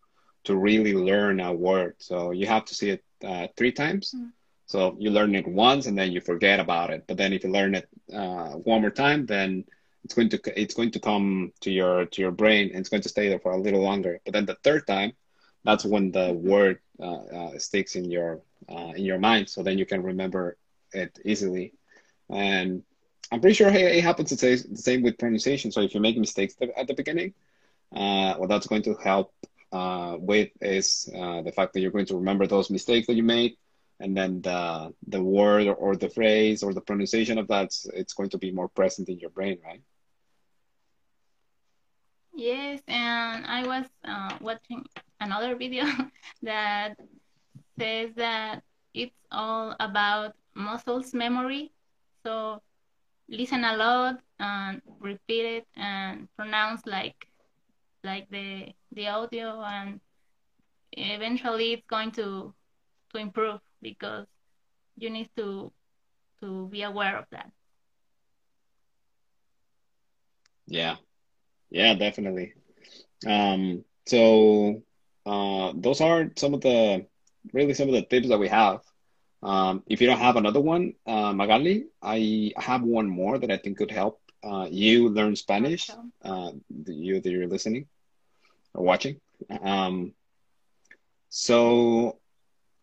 to 0.45 0.56
really 0.56 0.93
learn 0.93 1.39
a 1.39 1.53
word. 1.53 1.95
So 1.99 2.32
you 2.32 2.47
have 2.47 2.65
to 2.65 2.75
see 2.75 2.89
it 2.91 3.03
uh, 3.23 3.47
three 3.58 3.71
times. 3.71 4.15
Mm. 4.15 4.32
So 4.73 4.95
you 4.97 5.12
learn 5.12 5.36
it 5.36 5.47
once 5.47 5.86
and 5.86 5.95
then 5.95 6.12
you 6.12 6.19
forget 6.19 6.59
about 6.59 6.89
it. 6.89 7.03
But 7.05 7.17
then 7.17 7.31
if 7.31 7.43
you 7.43 7.51
learn 7.51 7.75
it 7.75 7.88
uh, 8.12 8.53
one 8.53 8.81
more 8.81 8.89
time, 8.89 9.27
then 9.27 9.65
it's 10.03 10.15
going 10.15 10.29
to 10.29 10.39
it's 10.59 10.73
going 10.73 10.89
to 10.93 10.99
come 10.99 11.53
to 11.62 11.69
your 11.69 12.07
to 12.07 12.21
your 12.23 12.31
brain 12.31 12.69
and 12.69 12.79
it's 12.79 12.89
going 12.89 13.03
to 13.03 13.13
stay 13.15 13.29
there 13.29 13.38
for 13.38 13.51
a 13.51 13.62
little 13.62 13.83
longer. 13.83 14.19
But 14.25 14.33
then 14.33 14.47
the 14.47 14.57
third 14.63 14.88
time, 14.88 15.13
that's 15.63 15.86
when 15.86 16.12
the 16.12 16.33
word 16.33 16.79
uh, 16.99 17.21
uh, 17.38 17.59
sticks 17.59 17.95
in 17.95 18.05
your 18.09 18.41
uh, 18.67 18.93
in 18.95 19.05
your 19.05 19.19
mind. 19.19 19.47
So 19.47 19.62
then 19.62 19.77
you 19.77 19.86
can 19.86 20.01
remember 20.01 20.57
it 20.91 21.19
easily. 21.23 21.73
And 22.31 22.81
I'm 23.31 23.41
pretty 23.41 23.53
sure 23.53 23.69
it 23.69 24.03
happens 24.03 24.31
the 24.31 24.57
same 24.73 25.03
with 25.03 25.19
pronunciation. 25.19 25.71
So 25.71 25.81
if 25.81 25.93
you 25.93 26.01
make 26.01 26.17
mistakes 26.17 26.55
at 26.75 26.88
the 26.88 26.95
beginning, 26.95 27.36
uh, 27.95 28.33
what 28.38 28.49
that's 28.49 28.65
going 28.65 28.86
to 28.89 28.95
help 28.95 29.36
uh, 29.71 30.17
with 30.19 30.49
is 30.62 31.07
uh, 31.15 31.43
the 31.43 31.51
fact 31.51 31.73
that 31.73 31.81
you're 31.81 31.91
going 31.91 32.07
to 32.07 32.15
remember 32.15 32.47
those 32.47 32.71
mistakes 32.71 33.05
that 33.05 33.13
you 33.13 33.23
made, 33.38 33.55
and 34.03 34.15
then 34.17 34.41
the 34.41 34.93
the 35.07 35.23
word 35.23 35.65
or, 35.67 35.75
or 35.75 35.95
the 35.95 36.09
phrase 36.09 36.61
or 36.61 36.73
the 36.73 36.81
pronunciation 36.81 37.37
of 37.39 37.47
that 37.47 37.71
it's 37.93 38.13
going 38.13 38.29
to 38.29 38.37
be 38.37 38.51
more 38.51 38.67
present 38.67 39.07
in 39.09 39.17
your 39.19 39.29
brain, 39.31 39.57
right? 39.63 39.81
Yes, 42.35 42.81
and 42.87 43.45
I 43.45 43.65
was 43.65 43.85
uh, 44.03 44.37
watching 44.41 44.85
another 45.21 45.55
video 45.55 45.85
that 46.43 46.97
says 47.79 48.11
that 48.15 48.63
it's 48.93 49.15
all 49.31 49.75
about 49.79 50.33
muscles 50.53 51.13
memory. 51.13 51.71
So 52.25 52.61
listen 53.29 53.63
a 53.63 53.77
lot 53.77 54.19
and 54.39 54.81
repeat 54.99 55.45
it 55.45 55.67
and 55.77 56.27
pronounce 56.35 56.81
like 56.85 57.27
like 58.03 58.29
the 58.29 58.73
the 58.91 59.07
audio 59.07 59.63
and 59.63 60.01
eventually 60.91 61.73
it's 61.73 61.87
going 61.87 62.11
to 62.11 62.53
to 63.13 63.19
improve 63.19 63.61
because 63.83 64.27
you 64.97 65.11
need 65.11 65.29
to 65.37 65.73
to 66.41 66.67
be 66.69 66.83
aware 66.83 67.17
of 67.17 67.25
that 67.31 67.51
yeah 70.67 70.95
yeah 71.71 71.93
definitely 71.95 72.53
um 73.27 73.83
so 74.05 74.81
uh 75.25 75.71
those 75.75 76.01
are 76.01 76.31
some 76.37 76.53
of 76.53 76.61
the 76.61 77.05
really 77.53 77.73
some 77.73 77.87
of 77.89 77.93
the 77.95 78.03
tips 78.03 78.29
that 78.29 78.39
we 78.39 78.49
have 78.49 78.81
um, 79.43 79.83
if 79.87 80.01
you 80.01 80.07
don't 80.07 80.19
have 80.19 80.37
another 80.37 80.61
one, 80.61 80.93
uh, 81.05 81.33
Magali, 81.33 81.85
I 82.01 82.51
have 82.57 82.83
one 82.83 83.07
more 83.09 83.37
that 83.37 83.51
I 83.51 83.57
think 83.57 83.77
could 83.77 83.91
help 83.91 84.19
uh, 84.43 84.67
you 84.71 85.09
learn 85.09 85.35
Spanish. 85.35 85.95
Uh, 86.23 86.51
you 86.87 87.21
that 87.21 87.29
you're 87.29 87.47
listening 87.47 87.87
or 88.73 88.83
watching. 88.83 89.17
Um, 89.61 90.13
so 91.29 92.19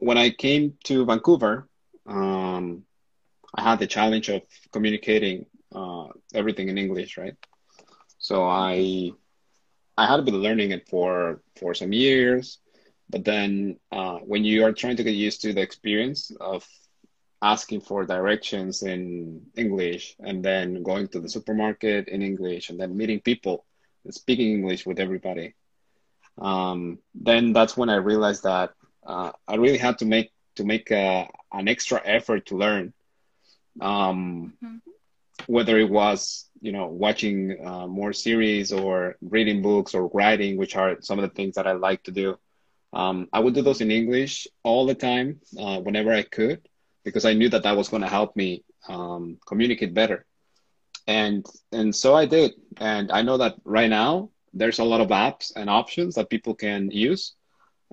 when 0.01 0.19
I 0.19 0.31
came 0.31 0.75
to 0.85 1.05
Vancouver, 1.07 1.69
um, 2.07 2.85
I 3.55 3.63
had 3.63 3.79
the 3.79 3.87
challenge 3.87 4.29
of 4.29 4.43
communicating 4.73 5.47
uh, 5.75 6.09
everything 6.35 6.69
in 6.69 6.79
English, 6.79 7.19
right? 7.19 7.37
So 8.19 8.45
I 8.45 9.13
I 9.97 10.07
had 10.07 10.25
been 10.25 10.43
learning 10.43 10.73
it 10.73 10.89
for 10.89 11.43
for 11.57 11.75
some 11.75 11.93
years 11.93 12.59
but 13.11 13.25
then 13.25 13.77
uh, 13.93 14.19
when 14.19 14.45
you 14.45 14.65
are 14.65 14.73
trying 14.73 14.97
to 14.97 15.05
get 15.05 15.15
used 15.15 15.43
to 15.43 15.53
the 15.53 15.61
experience 15.61 16.31
of 16.41 16.67
asking 17.43 17.81
for 17.81 18.07
directions 18.07 18.83
in 18.83 19.43
English 19.57 20.17
and 20.21 20.45
then 20.45 20.83
going 20.83 21.09
to 21.09 21.21
the 21.21 21.29
supermarket 21.29 22.09
in 22.09 22.23
English 22.23 22.71
and 22.71 22.79
then 22.79 22.97
meeting 22.97 23.21
people 23.21 23.65
speaking 24.11 24.53
English 24.53 24.87
with 24.87 25.01
everybody, 25.01 25.55
um, 26.39 26.99
then 27.15 27.53
that's 27.53 27.77
when 27.77 27.91
I 27.91 27.97
realized 27.97 28.45
that 28.45 28.71
uh, 29.07 29.33
I 29.47 29.57
really 29.57 29.79
had 29.79 29.99
to 29.99 30.05
make 30.05 30.33
to 30.57 30.65
make 30.65 30.91
a, 30.91 31.29
an 31.53 31.69
extra 31.69 32.01
effort 32.05 32.47
to 32.47 32.57
learn. 32.57 32.93
Um, 33.81 34.55
mm-hmm. 34.63 34.77
Whether 35.47 35.79
it 35.79 35.89
was 35.89 36.47
you 36.61 36.73
know 36.73 36.87
watching 36.87 37.65
uh, 37.65 37.87
more 37.87 38.13
series 38.13 38.73
or 38.73 39.17
reading 39.23 39.63
books 39.63 39.95
or 39.95 40.09
writing, 40.09 40.57
which 40.57 40.77
are 40.77 40.99
some 41.01 41.19
of 41.19 41.23
the 41.23 41.35
things 41.35 41.55
that 41.55 41.67
I 41.67 41.73
like 41.73 42.03
to 42.05 42.11
do. 42.11 42.39
Um, 42.93 43.29
I 43.33 43.41
would 43.41 43.55
do 43.55 43.63
those 43.63 43.81
in 43.81 43.91
English 43.91 44.49
all 44.65 44.85
the 44.85 44.97
time, 44.97 45.41
uh, 45.59 45.79
whenever 45.81 46.13
I 46.13 46.23
could, 46.23 46.69
because 47.05 47.25
I 47.25 47.35
knew 47.35 47.49
that 47.51 47.63
that 47.63 47.77
was 47.77 47.89
going 47.89 48.03
to 48.03 48.09
help 48.09 48.35
me 48.35 48.65
um, 48.89 49.39
communicate 49.47 49.95
better. 49.95 50.27
And 51.07 51.47
and 51.73 51.95
so 51.95 52.15
I 52.15 52.27
did. 52.27 52.53
And 52.77 53.11
I 53.11 53.23
know 53.23 53.39
that 53.39 53.57
right 53.65 53.89
now 53.91 54.31
there's 54.53 54.81
a 54.81 54.85
lot 54.85 55.01
of 55.01 55.09
apps 55.09 55.53
and 55.55 55.71
options 55.71 56.17
that 56.17 56.31
people 56.31 56.55
can 56.55 56.91
use. 56.91 57.35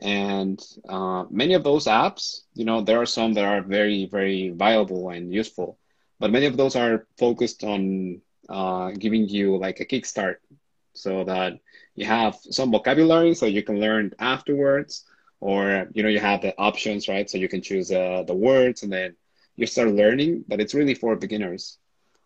And 0.01 0.63
uh, 0.88 1.25
many 1.29 1.53
of 1.53 1.63
those 1.63 1.86
apps, 1.86 2.41
you 2.53 2.65
know, 2.65 2.81
there 2.81 3.01
are 3.01 3.05
some 3.05 3.33
that 3.33 3.45
are 3.45 3.62
very, 3.62 4.05
very 4.05 4.49
viable 4.49 5.10
and 5.10 5.33
useful, 5.33 5.77
but 6.19 6.31
many 6.31 6.45
of 6.45 6.55
those 6.55 6.75
are 6.75 7.07
focused 7.17 7.63
on 7.63 8.21
uh, 8.49 8.91
giving 8.91 9.27
you 9.27 9.57
like 9.57 9.79
a 9.79 9.86
kickstart 9.86 10.38
so 10.93 11.23
that 11.23 11.60
you 11.95 12.05
have 12.05 12.38
some 12.49 12.71
vocabulary 12.71 13.33
so 13.33 13.45
you 13.45 13.63
can 13.63 13.79
learn 13.79 14.13
afterwards 14.19 15.05
or 15.39 15.88
you 15.93 16.01
know 16.01 16.10
you 16.10 16.19
have 16.19 16.41
the 16.41 16.55
options 16.57 17.07
right? 17.07 17.29
So 17.29 17.38
you 17.38 17.49
can 17.49 17.62
choose 17.62 17.91
uh, 17.91 18.23
the 18.25 18.33
words 18.33 18.83
and 18.83 18.91
then 18.91 19.15
you 19.55 19.67
start 19.67 19.89
learning 19.89 20.45
but 20.47 20.60
it's 20.60 20.73
really 20.73 20.93
for 20.93 21.15
beginners. 21.15 21.77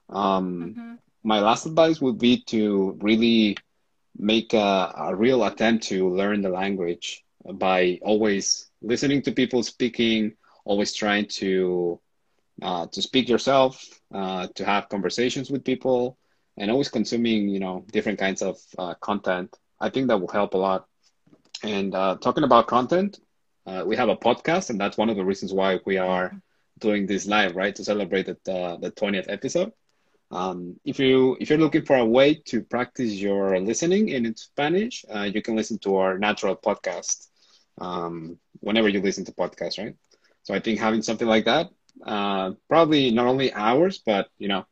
Um, 0.10 0.76
mm-hmm. 0.76 0.94
my 1.24 1.40
last 1.40 1.66
advice 1.66 2.02
would 2.02 2.20
be 2.20 2.44
to 2.48 2.98
really 3.02 3.58
make 4.18 4.54
a, 4.54 4.94
a, 4.98 5.16
real 5.16 5.46
attempt 5.46 5.86
to 5.86 6.10
learn 6.10 6.42
the 6.42 6.50
language 6.50 7.24
by 7.56 8.00
always 8.02 8.70
listening 8.82 9.22
to 9.24 9.32
people 9.32 9.64
speaking 9.64 10.34
always 10.66 10.94
trying 10.94 11.26
to 11.26 12.00
uh, 12.62 12.86
to 12.92 13.02
speak 13.02 13.30
yourself 13.30 13.84
uh, 14.14 14.48
to 14.56 14.66
have 14.66 14.90
conversations 14.90 15.50
with 15.50 15.64
people 15.64 16.18
and 16.58 16.70
always 16.72 16.90
consuming 16.90 17.50
you 17.50 17.60
know 17.60 17.86
different 17.92 18.20
kinds 18.20 18.42
of 18.42 18.58
uh, 18.78 18.94
content. 19.02 19.56
I 19.80 19.90
think 19.90 20.08
that 20.08 20.20
will 20.20 20.28
help 20.30 20.54
a 20.54 20.58
lot. 20.58 20.86
And 21.64 21.94
uh, 21.96 22.18
talking 22.22 22.44
about 22.44 22.68
content 22.68 23.20
uh, 23.66 23.84
we 23.86 23.96
have 23.96 24.10
a 24.10 24.16
podcast 24.16 24.70
and 24.70 24.80
that's 24.80 24.98
one 24.98 25.10
of 25.10 25.16
the 25.18 25.26
reasons 25.26 25.54
why 25.54 25.80
we 25.86 25.98
are 25.98 26.42
doing 26.80 27.06
this 27.06 27.28
live 27.28 27.56
right? 27.56 27.76
To 27.76 27.84
celebrate 27.84 28.26
the, 28.28 28.78
the 28.82 28.92
20th 28.92 29.30
episode. 29.30 29.72
Um, 30.32 30.76
if 30.86 31.00
you 31.00 31.38
if 31.40 31.50
you're 31.50 31.60
looking 31.60 31.86
for 31.86 31.98
a 31.98 32.06
way 32.06 32.36
to 32.46 32.62
practice 32.64 33.14
your 33.14 33.60
listening 33.60 34.10
in 34.10 34.36
spanish 34.36 35.06
uh, 35.14 35.24
you 35.24 35.42
can 35.42 35.56
listen 35.56 35.78
to 35.80 35.96
our 35.98 36.18
natural 36.18 36.56
podcast 36.56 37.31
um, 37.82 38.38
whenever 38.62 38.90
you 38.90 39.02
listen 39.02 39.26
to 39.26 39.34
podcasts 39.34 39.80
right 39.80 39.96
so 40.44 40.54
i 40.56 40.60
think 40.60 40.80
having 40.80 41.04
something 41.04 41.28
like 41.28 41.46
that 41.46 41.68
uh, 42.06 42.52
probably 42.70 43.12
not 43.12 43.28
only 43.28 43.54
ours 43.54 44.02
but 44.06 44.28
you 44.40 44.50
know 44.50 44.66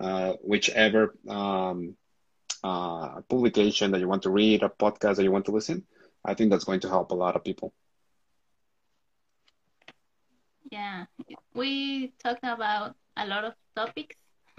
uh, 0.00 0.34
whichever 0.42 1.14
um, 1.28 1.96
uh, 2.64 3.20
publication 3.28 3.92
that 3.92 4.00
you 4.00 4.08
want 4.08 4.22
to 4.22 4.30
read, 4.30 4.62
a 4.62 4.68
podcast 4.68 5.16
that 5.16 5.24
you 5.24 5.32
want 5.32 5.46
to 5.46 5.52
listen. 5.52 5.84
I 6.24 6.34
think 6.34 6.50
that's 6.50 6.64
going 6.64 6.80
to 6.80 6.88
help 6.88 7.10
a 7.12 7.14
lot 7.14 7.36
of 7.36 7.44
people. 7.44 7.72
Yeah, 10.70 11.06
we 11.54 12.12
talked 12.22 12.44
about 12.44 12.96
a 13.16 13.26
lot 13.26 13.44
of 13.44 13.54
topics 13.76 14.16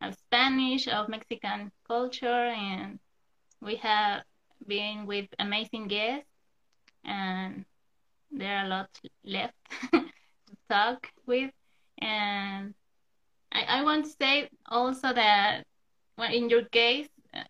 of 0.00 0.14
Spanish, 0.14 0.88
of 0.88 1.08
Mexican 1.08 1.72
culture, 1.86 2.26
and 2.50 2.98
we 3.60 3.76
have 3.76 4.24
been 4.66 5.06
with 5.06 5.28
amazing 5.38 5.88
guests, 5.88 6.28
and 7.04 7.64
there 8.30 8.58
are 8.58 8.64
a 8.64 8.68
lot 8.68 8.88
left 9.24 9.54
to 9.92 10.56
talk 10.68 11.08
with. 11.26 11.50
And 11.98 12.74
I, 13.52 13.62
I 13.62 13.82
want 13.82 14.06
to 14.06 14.10
say 14.20 14.48
also 14.66 15.12
that 15.12 15.64
in 16.18 16.48
your 16.48 16.64
case, 16.64 17.08
uh, 17.34 17.44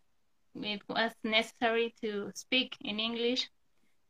it 0.57 0.83
was 0.88 1.12
necessary 1.23 1.95
to 2.03 2.31
speak 2.35 2.77
in 2.81 3.01
English 3.01 3.49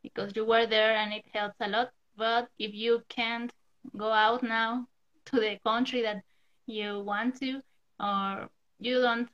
because 0.03 0.33
you 0.37 0.45
were 0.45 0.67
there 0.67 0.95
and 0.97 1.13
it 1.13 1.25
helps 1.33 1.57
a 1.61 1.69
lot. 1.69 1.91
But 2.17 2.49
if 2.59 2.75
you 2.75 3.03
can't 3.09 3.53
go 3.97 4.13
out 4.13 4.43
now 4.43 4.87
to 5.27 5.41
the 5.41 5.59
country 5.65 6.03
that 6.03 6.23
you 6.67 7.01
want 7.01 7.41
to, 7.41 7.61
or 8.01 8.49
you 8.79 9.01
don't 9.01 9.29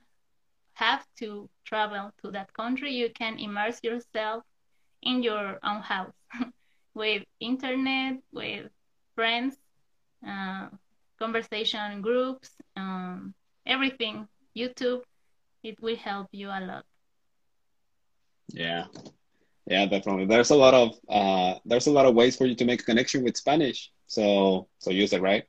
have 0.73 1.05
to 1.17 1.49
travel 1.65 2.11
to 2.23 2.31
that 2.31 2.53
country, 2.53 2.91
you 2.91 3.09
can 3.13 3.39
immerse 3.39 3.79
yourself 3.83 4.43
in 5.03 5.23
your 5.23 5.59
own 5.63 5.81
house 5.81 6.13
with 6.95 7.23
internet, 7.39 8.19
with 8.31 8.69
friends, 9.15 9.57
uh, 10.27 10.67
conversation 11.19 12.01
groups, 12.01 12.51
um, 12.75 13.33
everything, 13.65 14.27
YouTube, 14.55 15.03
it 15.63 15.81
will 15.81 15.95
help 15.97 16.27
you 16.31 16.49
a 16.49 16.59
lot. 16.61 16.85
Yeah. 18.53 18.85
Yeah, 19.67 19.85
definitely. 19.85 20.25
There's 20.25 20.49
a 20.51 20.55
lot 20.55 20.73
of 20.73 20.99
uh, 21.09 21.59
there's 21.65 21.87
a 21.87 21.91
lot 21.91 22.05
of 22.05 22.15
ways 22.15 22.35
for 22.37 22.45
you 22.45 22.55
to 22.55 22.65
make 22.65 22.81
a 22.81 22.85
connection 22.85 23.23
with 23.23 23.37
Spanish. 23.37 23.91
So 24.07 24.67
so 24.79 24.91
use 24.91 25.13
it, 25.13 25.21
right? 25.21 25.43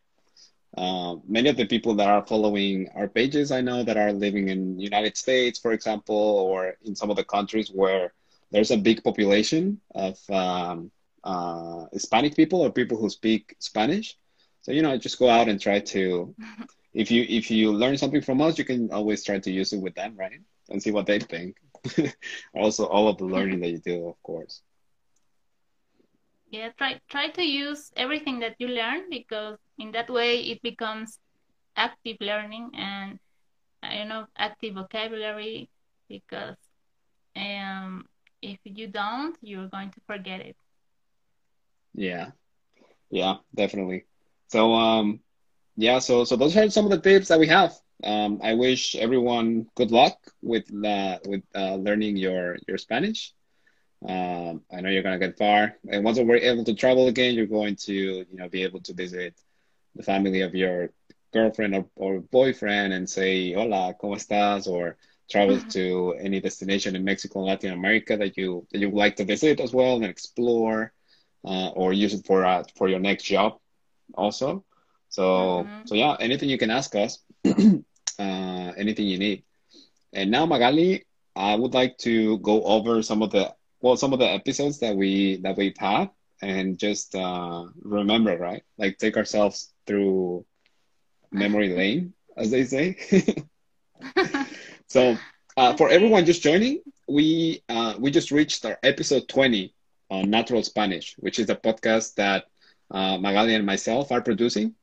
Uh, 0.77 1.17
many 1.27 1.49
of 1.49 1.57
the 1.57 1.67
people 1.67 1.95
that 1.97 2.09
are 2.09 2.25
following 2.25 2.89
our 2.95 3.09
pages, 3.09 3.51
I 3.51 3.61
know 3.61 3.83
that 3.85 3.97
are 3.97 4.13
living 4.13 4.49
in 4.49 4.79
United 4.79 5.17
States, 5.17 5.59
for 5.59 5.73
example, 5.73 6.17
or 6.17 6.75
in 6.85 6.95
some 6.95 7.11
of 7.11 7.17
the 7.17 7.25
countries 7.25 7.71
where 7.73 8.13
there's 8.53 8.71
a 8.71 8.79
big 8.79 9.05
population 9.05 9.81
of 9.95 10.19
um, 10.31 10.93
uh, 11.25 11.87
Hispanic 11.93 12.37
people 12.37 12.63
or 12.63 12.73
people 12.73 12.99
who 12.99 13.11
speak 13.11 13.57
Spanish. 13.61 14.19
So 14.63 14.73
you 14.73 14.83
know, 14.83 14.97
just 14.99 15.19
go 15.19 15.29
out 15.31 15.49
and 15.49 15.61
try 15.61 15.81
to. 15.81 16.35
If 16.95 17.11
you 17.11 17.25
if 17.29 17.51
you 17.51 17.73
learn 17.73 17.99
something 17.99 18.23
from 18.23 18.41
us, 18.43 18.59
you 18.59 18.65
can 18.65 18.91
always 18.93 19.25
try 19.25 19.39
to 19.39 19.51
use 19.51 19.73
it 19.73 19.81
with 19.81 19.95
them, 19.95 20.17
right? 20.17 20.41
And 20.71 20.83
see 20.83 20.93
what 20.93 21.07
they 21.07 21.21
think. 21.21 21.57
also, 22.55 22.87
all 22.87 23.09
of 23.09 23.19
the 23.19 23.27
learning 23.27 23.61
that 23.61 23.71
you 23.71 23.79
do, 23.79 24.09
of 24.09 24.23
course. 24.23 24.63
Yeah, 26.51 26.71
try 26.79 27.01
try 27.09 27.29
to 27.31 27.43
use 27.43 27.93
everything 27.97 28.41
that 28.41 28.57
you 28.59 28.69
learn 28.69 29.09
because 29.11 29.59
in 29.79 29.93
that 29.93 30.11
way 30.11 30.41
it 30.41 30.63
becomes 30.63 31.19
active 31.77 32.19
learning 32.21 32.71
and 32.75 33.19
you 33.93 34.05
know 34.05 34.27
active 34.37 34.75
vocabulary 34.75 35.71
because 36.09 36.57
um 37.37 38.07
if 38.43 38.59
you 38.65 38.89
don't 38.89 39.37
you're 39.43 39.69
going 39.69 39.91
to 39.91 40.01
forget 40.07 40.41
it 40.41 40.57
Yeah, 41.95 42.31
yeah, 43.11 43.37
definitely. 43.55 44.05
So 44.49 44.73
um, 44.75 45.21
yeah, 45.77 45.99
so 45.99 46.25
so 46.25 46.37
those 46.37 46.57
are 46.57 46.69
some 46.71 46.85
of 46.85 46.91
the 46.91 47.01
tips 47.01 47.29
that 47.29 47.39
we 47.41 47.49
have. 47.49 47.73
Um, 48.05 48.41
I 48.43 48.55
wish 48.55 48.95
everyone 48.97 49.67
good 49.77 49.91
luck 49.91 50.17
with 50.43 50.65
uh, 50.85 51.19
with 51.27 51.43
uh, 51.55 51.77
learning 51.77 52.17
your 52.17 52.59
your 52.69 52.79
Spanish. 52.79 53.33
Um, 54.07 54.63
I 54.73 54.81
know 54.81 54.91
you're 54.91 55.03
gonna 55.03 55.19
get 55.19 55.39
far, 55.39 55.75
and 55.91 56.05
once 56.05 56.19
we're 56.19 56.37
able 56.37 56.65
to 56.65 56.75
travel 56.75 57.09
again, 57.09 57.35
you're 57.35 57.47
going 57.47 57.77
to 57.87 57.93
you 57.95 58.27
know 58.37 58.49
be 58.49 58.63
able 58.65 58.81
to 58.83 58.95
visit 58.95 59.35
the 59.95 60.03
family 60.03 60.41
of 60.43 60.55
your 60.55 60.91
girlfriend 61.33 61.75
or, 61.75 61.87
or 61.97 62.21
boyfriend 62.21 62.93
and 62.93 63.09
say 63.09 63.53
hola, 63.53 63.95
cómo 64.01 64.17
estás, 64.17 64.67
or 64.69 64.97
travel 65.31 65.61
to 65.61 66.15
any 66.21 66.41
destination 66.41 66.95
in 66.95 67.05
Mexico 67.05 67.41
and 67.41 67.49
Latin 67.49 67.73
America 67.73 68.17
that 68.17 68.37
you 68.37 68.67
that 68.73 68.79
you 68.79 68.89
would 68.91 68.99
like 68.99 69.17
to 69.17 69.25
visit 69.25 69.61
as 69.61 69.73
well 69.73 69.97
and 69.97 70.05
explore, 70.05 70.93
uh, 71.45 71.69
or 71.71 71.93
use 71.93 72.15
it 72.15 72.25
for 72.27 72.45
uh, 72.45 72.63
for 72.77 72.89
your 72.89 73.01
next 73.01 73.25
job 73.25 73.59
also. 74.15 74.65
So 75.09 75.71
Mhm. 75.71 75.85
so 75.85 75.95
yeah, 75.95 76.17
anything 76.21 76.49
you 76.49 76.59
can 76.59 76.71
ask 76.71 76.95
us, 76.95 77.19
uh, 77.47 78.73
anything 78.77 79.07
you 79.07 79.19
need. 79.19 79.45
And 80.13 80.31
now, 80.31 80.47
Magali, 80.47 81.05
I 81.37 81.55
would 81.55 81.75
like 81.75 81.97
to 81.99 82.39
go 82.39 82.63
over 82.63 83.03
some 83.03 83.23
of 83.23 83.31
the 83.31 83.53
well, 83.81 83.97
some 83.97 84.13
of 84.13 84.19
the 84.19 84.29
episodes 84.29 84.79
that 84.81 84.97
we 84.97 85.37
that 85.43 85.57
we've 85.57 85.77
had 85.79 86.11
and 86.43 86.79
just 86.79 87.15
uh, 87.15 87.65
remember, 87.83 88.37
right? 88.37 88.63
Like 88.79 88.99
take 88.99 89.17
ourselves 89.17 89.73
through 89.87 90.45
memory 91.33 91.71
lane, 91.75 92.13
as 92.37 92.51
they 92.51 92.65
say. 92.65 92.97
So, 94.93 95.17
uh, 95.57 95.75
for 95.75 95.89
everyone 95.91 96.25
just 96.27 96.43
joining, 96.43 96.81
we 97.09 97.63
uh, 97.69 97.95
we 97.99 98.11
just 98.11 98.31
reached 98.31 98.65
our 98.67 98.79
episode 98.83 99.29
20 99.29 99.75
on 100.11 100.31
Natural 100.31 100.63
Spanish, 100.63 101.15
which 101.19 101.39
is 101.39 101.49
a 101.51 101.57
podcast 101.57 102.15
that 102.17 102.45
uh, 102.91 103.19
Magali 103.19 103.55
and 103.55 103.67
myself 103.67 104.13
are 104.13 104.23
producing. 104.23 104.75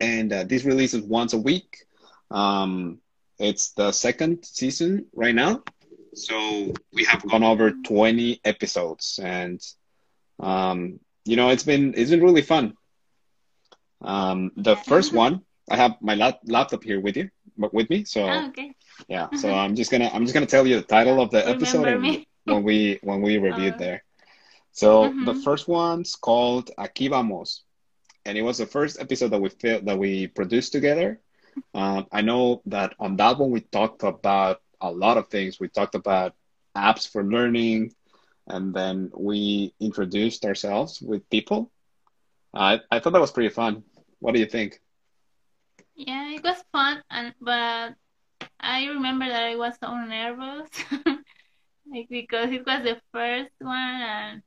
And 0.00 0.32
uh, 0.32 0.44
this 0.44 0.64
releases 0.64 1.02
once 1.02 1.32
a 1.32 1.38
week. 1.38 1.84
Um, 2.30 2.98
it's 3.38 3.72
the 3.72 3.92
second 3.92 4.44
season 4.44 5.06
right 5.14 5.34
now. 5.34 5.62
So 6.14 6.72
we 6.92 7.04
have 7.04 7.22
gone 7.28 7.42
over 7.44 7.72
20 7.72 8.40
episodes, 8.44 9.18
and 9.22 9.60
um, 10.40 11.00
you 11.24 11.36
know 11.36 11.50
it's 11.50 11.64
been 11.64 11.94
it's 11.96 12.10
been 12.10 12.22
really 12.22 12.42
fun. 12.42 12.74
Um, 14.02 14.52
the 14.56 14.76
first 14.76 15.12
one, 15.22 15.42
I 15.70 15.76
have 15.76 15.96
my 16.00 16.14
lap- 16.14 16.40
laptop 16.46 16.84
here 16.84 17.00
with 17.00 17.16
you, 17.16 17.30
with 17.56 17.90
me. 17.90 18.04
So 18.04 18.24
Ah, 18.26 18.48
okay 18.48 18.74
yeah, 19.08 19.28
so 19.34 19.52
I'm 19.52 19.74
just 19.74 19.90
gonna 19.90 20.10
I'm 20.12 20.22
just 20.24 20.34
gonna 20.34 20.46
tell 20.46 20.66
you 20.66 20.76
the 20.76 20.82
title 20.82 21.20
of 21.20 21.30
the 21.30 21.46
episode 21.48 21.86
remember 21.86 21.88
and 21.88 22.00
me 22.00 22.26
when 22.44 22.62
we 22.62 22.98
when 23.02 23.20
we 23.22 23.38
reviewed 23.38 23.76
Uh, 23.76 23.78
there. 23.78 24.02
So 24.72 25.16
the 25.20 25.34
Mhm. 25.34 25.34
first 25.34 25.68
one's 25.68 26.14
called 26.14 26.70
Aquí 26.78 27.08
Vamos, 27.10 27.62
and 28.24 28.36
it 28.36 28.42
was 28.42 28.58
the 28.58 28.66
first 28.66 29.00
episode 29.00 29.28
that 29.30 29.40
we 29.40 29.48
fil- 29.50 29.82
that 29.82 29.98
we 29.98 30.26
produced 30.28 30.72
together. 30.72 31.20
Um, 31.74 32.06
I 32.12 32.22
know 32.22 32.62
that 32.66 32.94
on 32.98 33.16
that 33.16 33.38
one 33.38 33.50
we 33.50 33.60
talked 33.60 34.02
about 34.02 34.60
a 34.80 34.90
lot 34.90 35.16
of 35.16 35.28
things. 35.28 35.58
We 35.60 35.68
talked 35.68 35.94
about 35.94 36.34
apps 36.76 37.08
for 37.10 37.22
learning, 37.24 37.92
and 38.46 38.74
then 38.74 39.10
we 39.16 39.72
introduced 39.80 40.44
ourselves 40.44 41.00
with 41.02 41.28
people. 41.30 41.70
I 42.54 42.80
I 42.90 42.98
thought 43.00 43.12
that 43.12 43.20
was 43.20 43.32
pretty 43.32 43.50
fun. 43.54 43.82
What 44.20 44.34
do 44.34 44.40
you 44.40 44.46
think? 44.46 44.80
yeah 45.94 46.30
it 46.30 46.42
was 46.42 46.62
fun 46.72 47.02
and 47.10 47.34
but 47.40 47.94
I 48.62 48.86
remember 48.86 49.26
that 49.28 49.42
I 49.44 49.56
was 49.56 49.74
so 49.82 49.94
nervous 50.04 50.70
like 51.90 52.08
because 52.10 52.50
it 52.50 52.64
was 52.66 52.82
the 52.84 53.00
first 53.12 53.52
one 53.60 54.00
and 54.02 54.42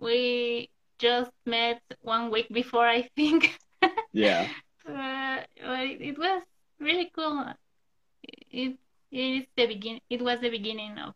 we 0.00 0.70
just 0.98 1.32
met 1.46 1.80
one 2.00 2.30
week 2.30 2.48
before 2.50 2.86
I 2.88 3.08
think 3.16 3.58
Yeah, 4.12 4.50
Uh, 4.88 5.42
but 5.60 5.80
it, 5.86 6.00
it 6.00 6.18
was 6.18 6.42
really 6.80 7.10
cool. 7.14 7.44
It 8.50 8.78
it 9.10 9.18
is 9.38 9.46
the 9.56 9.66
begin. 9.66 10.00
It 10.10 10.22
was 10.22 10.40
the 10.40 10.50
beginning 10.50 10.98
of, 10.98 11.14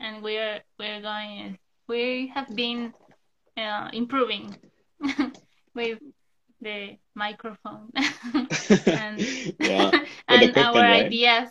and 0.00 0.22
we're 0.22 0.62
we're 0.78 1.00
going. 1.02 1.58
We 1.88 2.28
have 2.34 2.54
been 2.54 2.94
uh, 3.56 3.90
improving 3.92 4.56
with 5.74 5.98
the 6.60 6.96
microphone, 7.14 7.90
and 8.92 9.28
yeah, 9.58 9.92
and 10.28 10.52
our 10.56 10.84
right? 10.86 11.14
ideas 11.14 11.50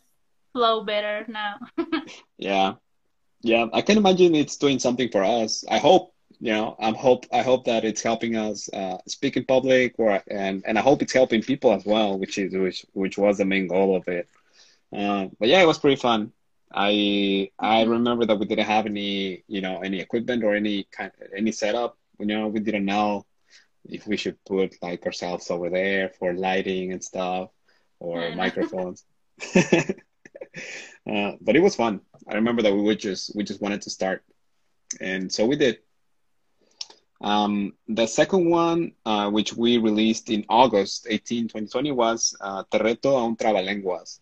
flow 0.53 0.83
better 0.83 1.25
now. 1.27 1.57
Yeah, 2.37 2.73
yeah. 3.41 3.67
I 3.73 3.81
can 3.81 3.97
imagine 3.97 4.35
it's 4.35 4.57
doing 4.57 4.79
something 4.79 5.09
for 5.09 5.23
us. 5.23 5.63
I 5.69 5.77
hope, 5.79 6.13
you 6.39 6.51
know, 6.51 6.75
I'm 6.79 6.95
hope 6.95 7.25
I 7.31 7.41
hope 7.41 7.65
that 7.65 7.83
it's 7.85 8.01
helping 8.01 8.35
us 8.35 8.69
uh, 8.73 8.97
speak 9.07 9.37
in 9.37 9.45
public, 9.45 9.95
or 9.97 10.21
and 10.29 10.63
and 10.65 10.77
I 10.77 10.81
hope 10.81 11.01
it's 11.01 11.13
helping 11.13 11.41
people 11.41 11.71
as 11.73 11.85
well, 11.85 12.17
which 12.17 12.37
is 12.37 12.53
which 12.53 12.85
which 12.93 13.17
was 13.17 13.37
the 13.37 13.45
main 13.45 13.67
goal 13.67 13.95
of 13.95 14.07
it. 14.07 14.27
Uh, 14.95 15.27
but 15.39 15.49
yeah, 15.49 15.61
it 15.61 15.67
was 15.67 15.79
pretty 15.79 15.97
fun. 15.97 16.31
I 16.73 17.49
I 17.59 17.83
Mhm. 17.83 17.83
remember 17.83 18.25
that 18.25 18.39
we 18.39 18.45
didn't 18.45 18.65
have 18.65 18.85
any, 18.85 19.43
you 19.47 19.61
know, 19.61 19.79
any 19.81 19.99
equipment 19.99 20.43
or 20.43 20.55
any 20.55 20.85
kind 20.91 21.11
any 21.35 21.51
setup. 21.51 21.97
You 22.19 22.25
know, 22.27 22.47
we 22.47 22.59
didn't 22.59 22.85
know 22.85 23.25
if 23.89 24.07
we 24.07 24.17
should 24.17 24.43
put 24.45 24.75
like 24.81 25.05
ourselves 25.05 25.49
over 25.49 25.69
there 25.69 26.09
for 26.09 26.33
lighting 26.33 26.91
and 26.91 27.03
stuff 27.03 27.49
or 27.99 28.31
microphones. 28.35 29.05
uh, 29.55 31.31
but 31.41 31.55
it 31.55 31.61
was 31.61 31.75
fun. 31.75 32.01
I 32.27 32.35
remember 32.35 32.61
that 32.61 32.73
we 32.73 32.81
would 32.81 32.99
just 32.99 33.35
we 33.35 33.43
just 33.43 33.61
wanted 33.61 33.81
to 33.83 33.89
start, 33.89 34.23
and 34.99 35.31
so 35.31 35.45
we 35.45 35.55
did. 35.55 35.79
Um, 37.19 37.73
the 37.87 38.05
second 38.05 38.49
one, 38.49 38.91
uh, 39.03 39.31
which 39.31 39.53
we 39.53 39.79
released 39.79 40.29
in 40.29 40.45
August 40.49 41.07
18, 41.09 41.45
2020, 41.45 41.91
was 41.91 42.37
uh, 42.41 42.63
Te 42.69 42.77
reto 42.77 43.13
a 43.13 43.25
un 43.25 43.35
trabalenguas. 43.35 44.19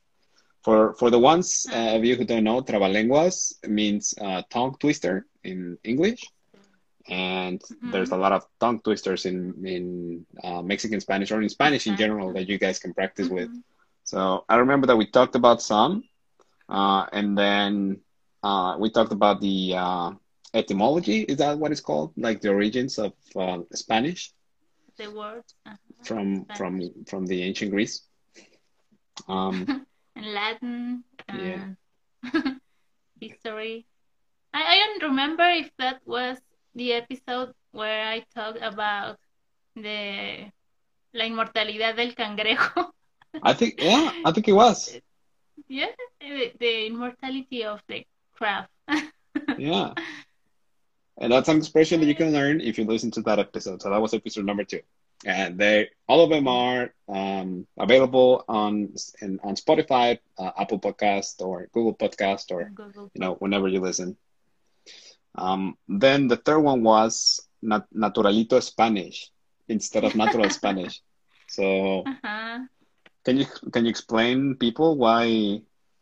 For 0.63 0.93
for 0.95 1.09
the 1.09 1.19
ones 1.19 1.67
uh, 1.71 1.95
of 1.95 2.05
you 2.05 2.15
who 2.15 2.25
don't 2.25 2.43
know, 2.43 2.61
trabalenguas 2.61 3.53
means 3.67 4.13
uh, 4.19 4.43
tongue 4.49 4.75
twister 4.79 5.27
in 5.43 5.77
English, 5.83 6.23
and 7.07 7.61
there's 7.83 8.11
a 8.11 8.17
lot 8.17 8.31
of 8.31 8.43
tongue 8.59 8.79
twisters 8.83 9.25
in 9.25 9.53
in 9.65 10.25
uh, 10.43 10.61
Mexican 10.61 10.99
Spanish 10.99 11.31
or 11.31 11.41
in 11.41 11.49
Spanish 11.49 11.87
in 11.87 11.95
general 11.95 12.33
that 12.33 12.47
you 12.49 12.57
guys 12.57 12.79
can 12.79 12.93
practice 12.93 13.29
with. 13.29 13.49
Mhm. 13.49 13.63
So 14.03 14.43
I 14.49 14.55
remember 14.57 14.87
that 14.87 14.97
we 14.97 15.05
talked 15.07 15.35
about 15.35 15.61
some, 15.61 16.03
uh, 16.69 17.05
and 17.11 17.37
then 17.37 17.99
uh, 18.43 18.75
we 18.79 18.89
talked 18.89 19.11
about 19.11 19.39
the 19.41 19.73
uh, 19.75 20.11
etymology. 20.53 21.21
Is 21.23 21.37
that 21.37 21.57
what 21.59 21.71
it's 21.71 21.81
called? 21.81 22.13
Like 22.17 22.41
the 22.41 22.49
origins 22.49 22.97
of 22.99 23.13
uh, 23.35 23.59
Spanish 23.73 24.31
The 24.97 25.11
words 25.11 25.53
uh, 25.65 25.75
from 26.03 26.45
from 26.53 26.79
Spanish. 26.79 27.05
from 27.07 27.25
the 27.25 27.43
ancient 27.43 27.71
Greece. 27.71 28.01
Um, 29.27 29.65
and 30.15 30.33
Latin 30.33 31.03
Yeah. 31.31 31.65
history. 33.19 33.85
I, 34.53 34.61
I 34.63 34.77
don't 34.77 35.09
remember 35.09 35.43
if 35.49 35.71
that 35.77 36.01
was 36.05 36.37
the 36.75 36.93
episode 36.93 37.53
where 37.71 38.05
I 38.05 38.23
talked 38.35 38.61
about 38.61 39.17
the 39.75 40.51
la 41.13 41.25
inmortalidad 41.25 41.95
del 41.95 42.13
cangrejo. 42.13 42.91
I 43.43 43.53
think 43.53 43.81
yeah, 43.81 44.11
I 44.23 44.31
think 44.31 44.47
it 44.47 44.53
was. 44.53 44.97
yeah, 45.67 45.87
the, 46.21 46.51
the 46.59 46.87
immortality 46.87 47.63
of 47.63 47.81
the 47.87 48.05
crab. 48.33 48.65
Yeah, 49.57 49.93
and 51.17 51.31
that's 51.31 51.49
an 51.49 51.57
expression 51.57 51.99
that 51.99 52.07
you 52.07 52.15
can 52.15 52.31
learn 52.31 52.61
if 52.61 52.77
you 52.77 52.85
listen 52.85 53.11
to 53.11 53.21
that 53.23 53.39
episode. 53.39 53.81
So 53.81 53.89
that 53.89 54.01
was 54.01 54.13
episode 54.13 54.45
number 54.45 54.63
two, 54.63 54.81
and 55.25 55.57
they 55.57 55.89
all 56.07 56.23
of 56.23 56.29
them 56.29 56.47
are 56.47 56.93
um, 57.07 57.67
available 57.77 58.45
on 58.47 58.93
in, 59.21 59.39
on 59.43 59.55
Spotify, 59.55 60.19
uh, 60.37 60.51
Apple 60.57 60.79
Podcast, 60.79 61.41
or 61.41 61.67
Google 61.73 61.95
Podcast, 61.95 62.51
or 62.51 62.69
Google. 62.69 63.11
you 63.13 63.19
know, 63.21 63.35
whenever 63.35 63.67
you 63.67 63.81
listen. 63.81 64.17
Um, 65.37 65.77
then 65.87 66.27
the 66.27 66.37
third 66.37 66.59
one 66.59 66.83
was 66.83 67.41
nat- 67.61 67.87
Naturalito 67.95 68.61
Spanish 68.61 69.31
instead 69.67 70.03
of 70.03 70.15
Natural 70.15 70.49
Spanish. 70.59 71.01
So 71.47 72.07
Uh-huh. 72.07 72.67
can 73.25 73.37
you 73.37 73.45
can 73.73 73.85
you 73.85 73.89
explain 73.89 74.55
people 74.55 74.97
why 74.97 75.61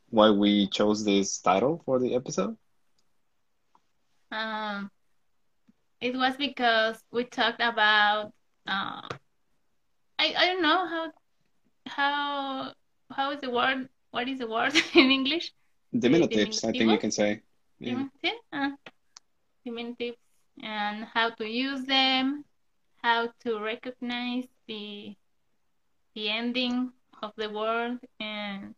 why 0.10 0.30
we 0.30 0.68
chose 0.68 1.04
this 1.06 1.38
title 1.40 1.82
for 1.86 2.00
the 2.00 2.14
episode? 2.16 2.56
Um, 4.32 4.90
it 6.02 6.16
was 6.16 6.36
because 6.38 7.04
we 7.12 7.24
talked 7.26 7.62
about 7.62 8.32
uh, 8.68 9.02
I 10.20 10.34
I 10.38 10.46
don't 10.48 10.62
know 10.62 10.88
how 10.88 11.12
how 11.88 12.74
how 13.16 13.32
is 13.32 13.42
the 13.42 13.50
word 13.50 13.90
what 14.12 14.28
is 14.28 14.40
the 14.40 14.48
word 14.48 14.74
in 14.96 15.12
English? 15.12 15.52
Diminutives, 15.94 16.64
I 16.64 16.74
think 16.74 16.92
you 16.92 16.98
can 16.98 17.12
say. 17.12 17.42
Yeah. 17.80 18.04
Uh, 18.52 18.70
diminutives, 19.66 20.18
and 20.62 21.06
how 21.06 21.30
to 21.32 21.46
use 21.48 21.86
them, 21.86 22.46
how 23.04 23.30
to 23.42 23.60
recognize 23.60 24.48
the 24.68 25.16
the 26.16 26.30
ending 26.30 26.92
of 27.22 27.32
the 27.38 27.50
word, 27.50 28.00
and 28.20 28.76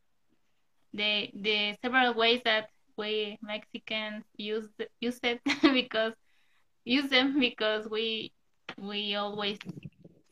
the 0.94 1.30
the 1.36 1.76
several 1.82 2.14
ways 2.14 2.42
that 2.46 2.70
we 2.98 3.38
Mexicans 3.42 4.24
use 4.38 4.70
use 5.02 5.20
it 5.24 5.42
because 5.62 6.14
use 6.86 7.10
them 7.10 7.40
because 7.40 7.88
we 7.90 8.32
we 8.78 9.16
always 9.16 9.58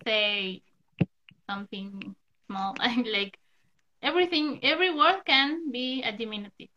say 0.06 0.62
something 1.50 2.16
small 2.48 2.76
like 3.14 3.38
everything 4.02 4.60
every 4.64 4.94
word 4.94 5.22
can 5.26 5.72
be 5.72 6.02
a 6.04 6.12
diminutive 6.16 6.70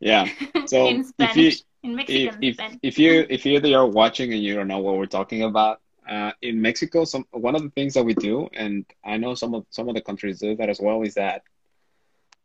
Yeah. 0.00 0.26
So 0.66 0.88
in 0.88 1.04
if 1.18 1.36
you 1.36 1.52
Spanish 1.52 1.62
in 1.82 1.94
if 2.06 2.34
Mexican 2.34 2.40
if 2.40 2.56
Spanish. 2.56 2.78
if 2.82 2.98
you 2.98 3.26
if 3.28 3.44
you 3.44 3.76
are 3.76 3.86
watching 3.86 4.32
and 4.32 4.42
you 4.42 4.54
don't 4.54 4.68
know 4.68 4.78
what 4.78 4.96
we're 4.96 5.06
talking 5.06 5.42
about, 5.42 5.80
uh, 6.08 6.32
in 6.42 6.60
Mexico, 6.60 7.04
some 7.04 7.24
one 7.30 7.54
of 7.54 7.62
the 7.62 7.70
things 7.70 7.94
that 7.94 8.04
we 8.04 8.14
do, 8.14 8.48
and 8.54 8.84
I 9.04 9.16
know 9.18 9.34
some 9.34 9.54
of 9.54 9.66
some 9.70 9.88
of 9.88 9.94
the 9.94 10.00
countries 10.02 10.40
do 10.40 10.56
that 10.56 10.68
as 10.70 10.80
well, 10.80 11.02
is 11.02 11.14
that 11.14 11.42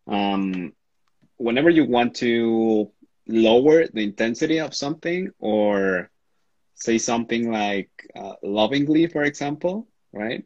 um, 0.07 0.73
whenever 1.37 1.69
you 1.69 1.85
want 1.85 2.15
to 2.15 2.91
lower 3.27 3.87
the 3.87 4.03
intensity 4.03 4.59
of 4.59 4.73
something 4.75 5.31
or 5.39 6.09
say 6.75 6.97
something 6.97 7.51
like 7.51 7.89
uh, 8.15 8.33
lovingly, 8.43 9.07
for 9.07 9.23
example, 9.23 9.87
right? 10.13 10.43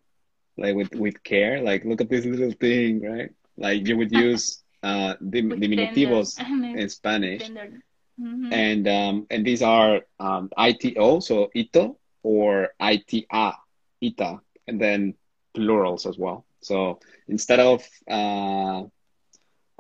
Like 0.58 0.76
with 0.76 0.94
with 0.96 1.24
care, 1.24 1.62
like 1.62 1.86
look 1.86 2.02
at 2.02 2.10
this 2.10 2.26
little 2.26 2.52
thing, 2.52 3.02
right? 3.02 3.32
Like 3.58 3.88
you 3.88 3.98
would 3.98 4.12
use 4.28 4.63
uh, 4.84 5.16
dim 5.30 5.50
diminutivos 5.60 6.30
tender 6.36 6.74
in 6.74 6.90
Spanish. 6.90 7.52
tender 7.54 7.82
hmm 8.18 8.52
and 8.52 8.88
um, 8.88 9.28
and 9.30 9.46
these 9.46 9.62
are 9.62 10.02
um, 10.20 10.50
ITO, 10.58 11.20
so 11.20 11.50
ito 11.56 11.98
or 12.24 12.70
ITA, 12.80 13.54
ita, 14.02 14.40
and 14.68 14.80
then 14.82 15.14
plurals 15.54 16.06
as 16.06 16.18
well. 16.18 16.46
So 16.62 17.00
instead 17.28 17.60
of 17.60 17.82
uh, 18.10 18.84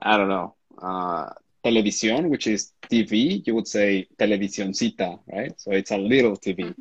I 0.01 0.17
don't 0.17 0.29
know, 0.29 0.55
uh, 0.81 1.29
televisión, 1.63 2.29
which 2.29 2.47
is 2.47 2.73
TV, 2.89 3.43
you 3.45 3.55
would 3.55 3.67
say 3.67 4.07
televisioncita, 4.17 5.19
right? 5.31 5.53
So 5.59 5.71
it's 5.71 5.91
a 5.91 5.97
little 5.97 6.35
TV. 6.35 6.73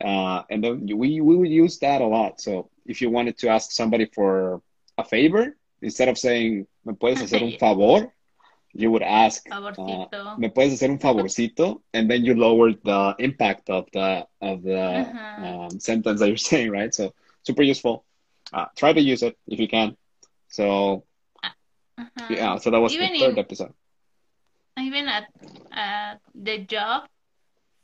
Uh, 0.00 0.42
and 0.50 0.62
then 0.62 0.86
we 0.96 1.20
we 1.20 1.36
would 1.36 1.48
use 1.50 1.78
that 1.78 2.00
a 2.00 2.06
lot. 2.06 2.40
So 2.40 2.70
if 2.86 3.00
you 3.00 3.10
wanted 3.10 3.38
to 3.38 3.48
ask 3.48 3.70
somebody 3.72 4.06
for 4.06 4.62
a 4.98 5.04
favor, 5.04 5.56
instead 5.82 6.08
of 6.08 6.18
saying 6.18 6.66
"me 6.88 6.94
puedes 6.94 7.20
hacer 7.22 7.42
un 7.42 7.52
favor," 7.62 8.12
you 8.74 8.90
would 8.92 9.02
ask 9.02 9.48
uh, 9.78 10.06
favorcito 10.06 10.22
"me 10.36 10.48
puedes 10.50 10.72
hacer 10.74 10.90
un 10.90 10.98
favorcito," 10.98 11.82
and 11.94 12.10
then 12.10 12.24
you 12.24 12.34
lower 12.34 12.72
the 12.72 13.14
impact 13.18 13.70
of 13.70 13.86
the 13.92 14.26
of 14.42 14.62
the 14.62 14.84
Uh-huh. 14.94 15.38
um, 15.38 15.80
sentence 15.80 16.20
that 16.20 16.28
you're 16.28 16.36
saying, 16.52 16.70
right? 16.70 16.94
So 16.94 17.12
super 17.42 17.62
useful. 17.62 18.04
Uh, 18.52 18.66
try 18.76 18.92
to 18.92 19.00
use 19.00 19.22
it 19.22 19.36
if 19.48 19.58
you 19.60 19.68
can. 19.68 19.96
So 20.48 21.04
Uh-huh. 21.98 22.26
yeah, 22.28 22.56
so 22.58 22.70
that 22.70 22.80
was 22.80 22.96
Even 22.96 22.98
the 22.98 23.08
third 23.18 23.38
in- 23.38 23.38
episode. 23.38 23.74
even 24.78 25.08
at 25.08 25.26
at 25.72 26.18
the 26.34 26.58
job, 26.64 27.08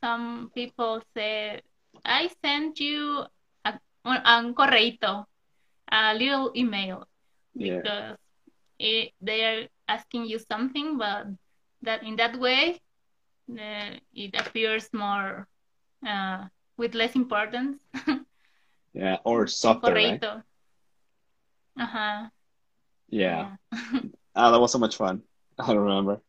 some 0.03 0.51
people 0.55 1.03
say, 1.17 1.61
"I 2.05 2.29
sent 2.45 2.81
you 2.81 3.25
a, 3.65 3.81
un 4.05 4.55
correito, 4.55 5.27
a 5.91 6.15
little 6.15 6.53
email," 6.57 7.07
Yeah. 7.55 7.83
It, 8.85 9.13
they 9.21 9.45
are 9.45 9.69
asking 9.89 10.27
you 10.27 10.39
something, 10.39 10.99
but 10.99 11.27
that 11.83 12.03
in 12.05 12.17
that 12.17 12.39
way, 12.39 12.81
uh, 13.51 13.97
it 14.15 14.35
appears 14.39 14.93
more 14.93 15.49
uh, 16.07 16.45
with 16.77 16.95
less 16.95 17.15
importance. 17.15 17.79
Yeah, 18.95 19.19
or 19.25 19.47
softer, 19.47 19.95
right? 19.95 20.21
correito. 20.21 20.43
Uh-huh. 21.79 22.29
Yeah. 23.11 23.57
Ah, 24.35 24.51
that 24.51 24.61
was 24.61 24.73
so 24.73 24.79
much 24.79 24.97
fun. 24.97 25.23
I 25.59 25.73
remember. 25.73 26.21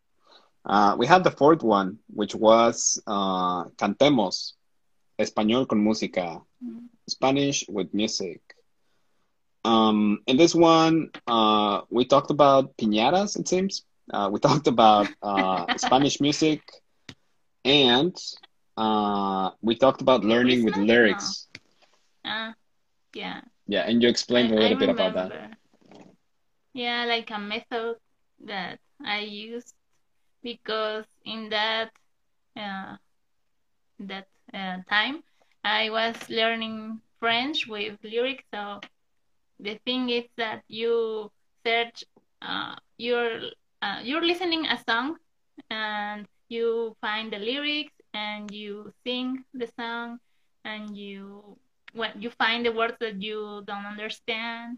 Uh, 0.65 0.95
we 0.97 1.07
had 1.07 1.23
the 1.23 1.31
fourth 1.31 1.63
one, 1.63 1.99
which 2.13 2.35
was 2.35 3.01
uh, 3.07 3.65
Cantemos, 3.77 4.53
Español 5.19 5.67
con 5.67 5.83
música, 5.83 6.43
Mm. 6.63 6.89
Spanish 7.09 7.65
with 7.69 7.93
music. 7.93 8.41
Um, 9.65 10.19
in 10.27 10.37
this 10.37 10.55
one, 10.55 11.09
uh, 11.27 11.81
we 11.89 12.05
talked 12.05 12.31
about 12.31 12.77
piñatas, 12.77 13.37
it 13.39 13.47
seems. 13.47 13.83
Uh, 14.13 14.29
we 14.31 14.39
talked 14.47 14.67
about 14.67 15.09
uh, 15.21 15.67
Spanish 15.77 16.19
music, 16.21 16.61
and 17.65 18.15
uh, 18.77 19.51
we 19.61 19.75
talked 19.75 20.01
about 20.01 20.23
learning 20.23 20.63
with 20.65 20.77
lyrics. 20.77 21.47
Uh, 22.25 22.53
yeah. 23.13 23.41
Yeah, 23.67 23.81
and 23.87 24.01
you 24.01 24.09
explained 24.09 24.51
a 24.51 24.55
I- 24.55 24.67
I 24.67 24.73
little 24.73 24.77
bit 24.77 24.89
about 24.89 25.13
that. 25.13 25.33
Yeah, 26.73 27.05
like 27.05 27.29
a 27.31 27.39
method 27.39 27.97
that 28.39 28.79
I 29.03 29.19
used 29.21 29.75
because 30.43 31.05
in 31.25 31.49
that 31.49 31.91
uh, 32.55 32.97
that 33.99 34.27
uh, 34.53 34.77
time 34.89 35.23
I 35.63 35.89
was 35.89 36.29
learning 36.29 37.01
French 37.19 37.67
with 37.67 37.97
lyrics. 38.03 38.43
So 38.53 38.81
the 39.59 39.79
thing 39.85 40.09
is 40.09 40.25
that 40.37 40.63
you 40.67 41.31
search, 41.65 42.03
uh, 42.41 42.75
you're 42.97 43.39
uh, 43.81 43.99
you're 44.03 44.23
listening 44.25 44.65
a 44.67 44.77
song 44.87 45.17
and 45.69 46.27
you 46.49 46.95
find 47.01 47.31
the 47.31 47.39
lyrics 47.39 47.93
and 48.13 48.51
you 48.51 48.91
sing 49.05 49.43
the 49.53 49.67
song 49.79 50.19
and 50.63 50.95
you 50.97 51.57
when 51.93 52.11
you 52.21 52.29
find 52.29 52.65
the 52.65 52.71
words 52.71 52.95
that 52.99 53.21
you 53.21 53.63
don't 53.65 53.85
understand 53.85 54.77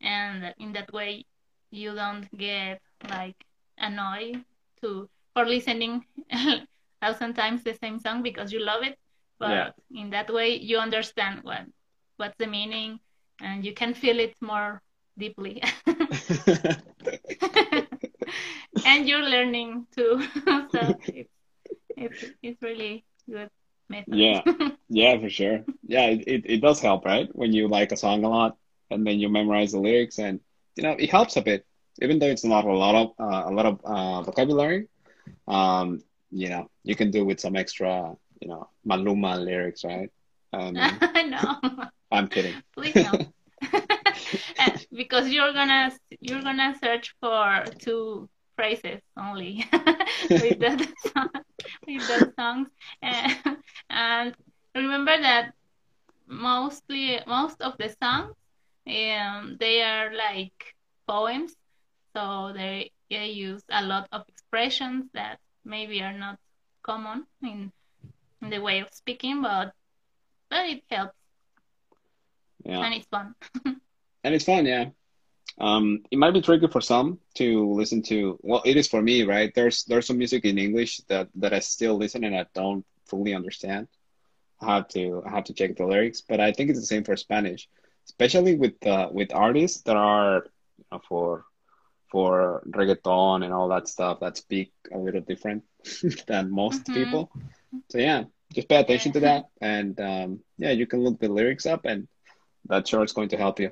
and 0.00 0.54
in 0.58 0.72
that 0.72 0.92
way 0.92 1.24
you 1.70 1.94
don't 1.94 2.26
get 2.36 2.80
like 3.08 3.36
annoyed 3.78 4.44
to 4.80 5.08
for 5.34 5.44
listening 5.46 6.04
a 6.32 6.66
thousand 7.00 7.34
times 7.34 7.62
the 7.64 7.74
same 7.74 7.98
song 7.98 8.22
because 8.22 8.52
you 8.52 8.60
love 8.60 8.82
it 8.82 8.96
but 9.38 9.50
Yeah. 9.50 9.70
in 9.94 10.10
that 10.10 10.32
way 10.32 10.56
you 10.56 10.78
understand 10.78 11.40
what 11.42 11.64
what's 12.16 12.36
the 12.38 12.46
meaning 12.46 12.98
and 13.40 13.64
you 13.64 13.72
can 13.74 13.94
feel 13.94 14.18
it 14.18 14.34
more 14.40 14.82
deeply 15.18 15.62
and 18.84 19.08
you're 19.08 19.22
learning 19.22 19.86
too 19.94 20.20
so 20.72 20.94
it's, 21.12 21.30
it's 21.96 22.24
it's 22.42 22.62
really 22.62 23.04
good 23.28 23.50
method 23.88 24.06
Yeah. 24.06 24.42
Yeah, 24.88 25.18
for 25.18 25.30
sure. 25.30 25.64
Yeah, 25.86 26.06
it, 26.06 26.24
it, 26.26 26.42
it 26.46 26.60
does 26.60 26.80
help, 26.80 27.04
right? 27.04 27.28
When 27.32 27.52
you 27.52 27.68
like 27.68 27.92
a 27.92 27.96
song 27.96 28.24
a 28.24 28.28
lot 28.28 28.56
and 28.90 29.06
then 29.06 29.20
you 29.20 29.28
memorize 29.28 29.72
the 29.72 29.80
lyrics 29.80 30.18
and 30.18 30.40
you 30.76 30.82
know, 30.82 30.96
it 30.98 31.10
helps 31.10 31.36
a 31.36 31.42
bit. 31.42 31.64
Even 32.02 32.18
though 32.18 32.26
it's 32.26 32.44
not 32.44 32.64
a 32.64 32.72
lot 32.72 32.94
of 32.94 33.08
uh, 33.18 33.50
a 33.50 33.52
lot 33.52 33.66
of 33.66 33.80
uh, 33.84 34.22
vocabulary, 34.22 34.88
um, 35.48 36.02
you 36.30 36.48
know, 36.48 36.68
you 36.84 36.94
can 36.96 37.10
do 37.10 37.24
with 37.24 37.40
some 37.40 37.56
extra, 37.56 38.14
you 38.40 38.48
know, 38.48 38.68
Maluma 38.86 39.42
lyrics, 39.42 39.84
right? 39.84 40.10
Um, 40.52 40.74
no 41.28 41.60
I'm 42.10 42.28
kidding. 42.28 42.62
please 42.74 42.98
no. 42.98 43.18
Because 44.92 45.28
you're 45.28 45.52
gonna 45.52 45.92
you're 46.20 46.42
gonna 46.42 46.74
search 46.82 47.14
for 47.20 47.64
two 47.78 48.28
phrases 48.56 49.00
only 49.18 49.64
with 50.38 50.58
that 50.60 50.80
song, 51.06 51.28
with 51.86 52.06
those 52.06 52.26
songs. 52.38 52.68
And, 53.02 53.36
and 53.90 54.34
remember 54.74 55.16
that 55.20 55.52
mostly 56.26 57.20
most 57.26 57.60
of 57.60 57.76
the 57.78 57.88
songs 58.02 58.34
um 58.86 59.56
they 59.60 59.82
are 59.82 60.12
like 60.14 60.74
poems. 61.06 61.54
So 62.16 62.52
they 62.54 62.90
they 63.10 63.26
use 63.28 63.62
a 63.70 63.84
lot 63.84 64.08
of 64.12 64.22
expressions 64.28 65.06
that 65.14 65.38
maybe 65.64 66.02
are 66.02 66.16
not 66.16 66.38
common 66.82 67.26
in, 67.42 67.70
in 68.42 68.50
the 68.50 68.58
way 68.60 68.80
of 68.80 68.88
speaking 68.92 69.42
but 69.42 69.72
but 70.50 70.66
it 70.66 70.82
helps 70.90 71.14
Yeah. 72.64 72.86
and 72.86 72.94
it's 72.94 73.06
fun 73.06 73.34
And 74.24 74.34
it's 74.34 74.44
fun, 74.44 74.66
yeah. 74.66 74.90
Um, 75.58 76.00
it 76.10 76.18
might 76.18 76.32
be 76.32 76.40
tricky 76.42 76.66
for 76.68 76.80
some 76.80 77.18
to 77.36 77.72
listen 77.72 78.02
to. 78.04 78.38
Well, 78.42 78.62
it 78.64 78.76
is 78.76 78.88
for 78.88 79.02
me, 79.02 79.22
right? 79.24 79.52
There's 79.54 79.84
there's 79.84 80.06
some 80.06 80.18
music 80.18 80.44
in 80.44 80.58
English 80.58 80.98
that 81.08 81.28
that 81.36 81.52
I 81.52 81.60
still 81.60 81.96
listen 81.96 82.24
and 82.24 82.34
I 82.36 82.46
don't 82.54 82.84
fully 83.06 83.34
understand 83.34 83.88
I 84.60 84.74
have 84.76 84.88
to 84.88 85.22
I 85.26 85.30
have 85.30 85.44
to 85.44 85.54
check 85.54 85.76
the 85.76 85.86
lyrics, 85.86 86.22
but 86.22 86.40
I 86.40 86.52
think 86.52 86.70
it's 86.70 86.80
the 86.80 86.86
same 86.86 87.04
for 87.04 87.16
Spanish, 87.16 87.68
especially 88.08 88.56
with 88.56 88.84
uh, 88.86 89.08
with 89.12 89.32
artists 89.34 89.82
that 89.82 89.96
are 89.96 90.44
you 90.78 90.84
know, 90.92 91.00
for 91.08 91.44
for 92.10 92.62
reggaeton 92.70 93.44
and 93.44 93.52
all 93.52 93.68
that 93.68 93.88
stuff 93.88 94.20
that 94.20 94.36
speak 94.36 94.72
a 94.92 94.98
little 94.98 95.20
different 95.20 95.64
than 96.26 96.50
most 96.50 96.90
Mm-hmm. 96.90 96.92
people. 96.92 97.30
So 97.90 97.98
yeah, 97.98 98.24
just 98.52 98.68
pay 98.68 98.76
attention 98.76 99.12
to 99.12 99.20
that, 99.20 99.44
and 99.60 99.98
um, 100.00 100.40
yeah, 100.58 100.70
you 100.70 100.86
can 100.86 101.02
look 101.02 101.18
the 101.20 101.28
lyrics 101.28 101.66
up, 101.66 101.84
and 101.84 102.08
that 102.66 102.86
sure 102.88 103.04
is 103.04 103.12
going 103.12 103.28
to 103.30 103.36
help 103.36 103.60
you. 103.60 103.70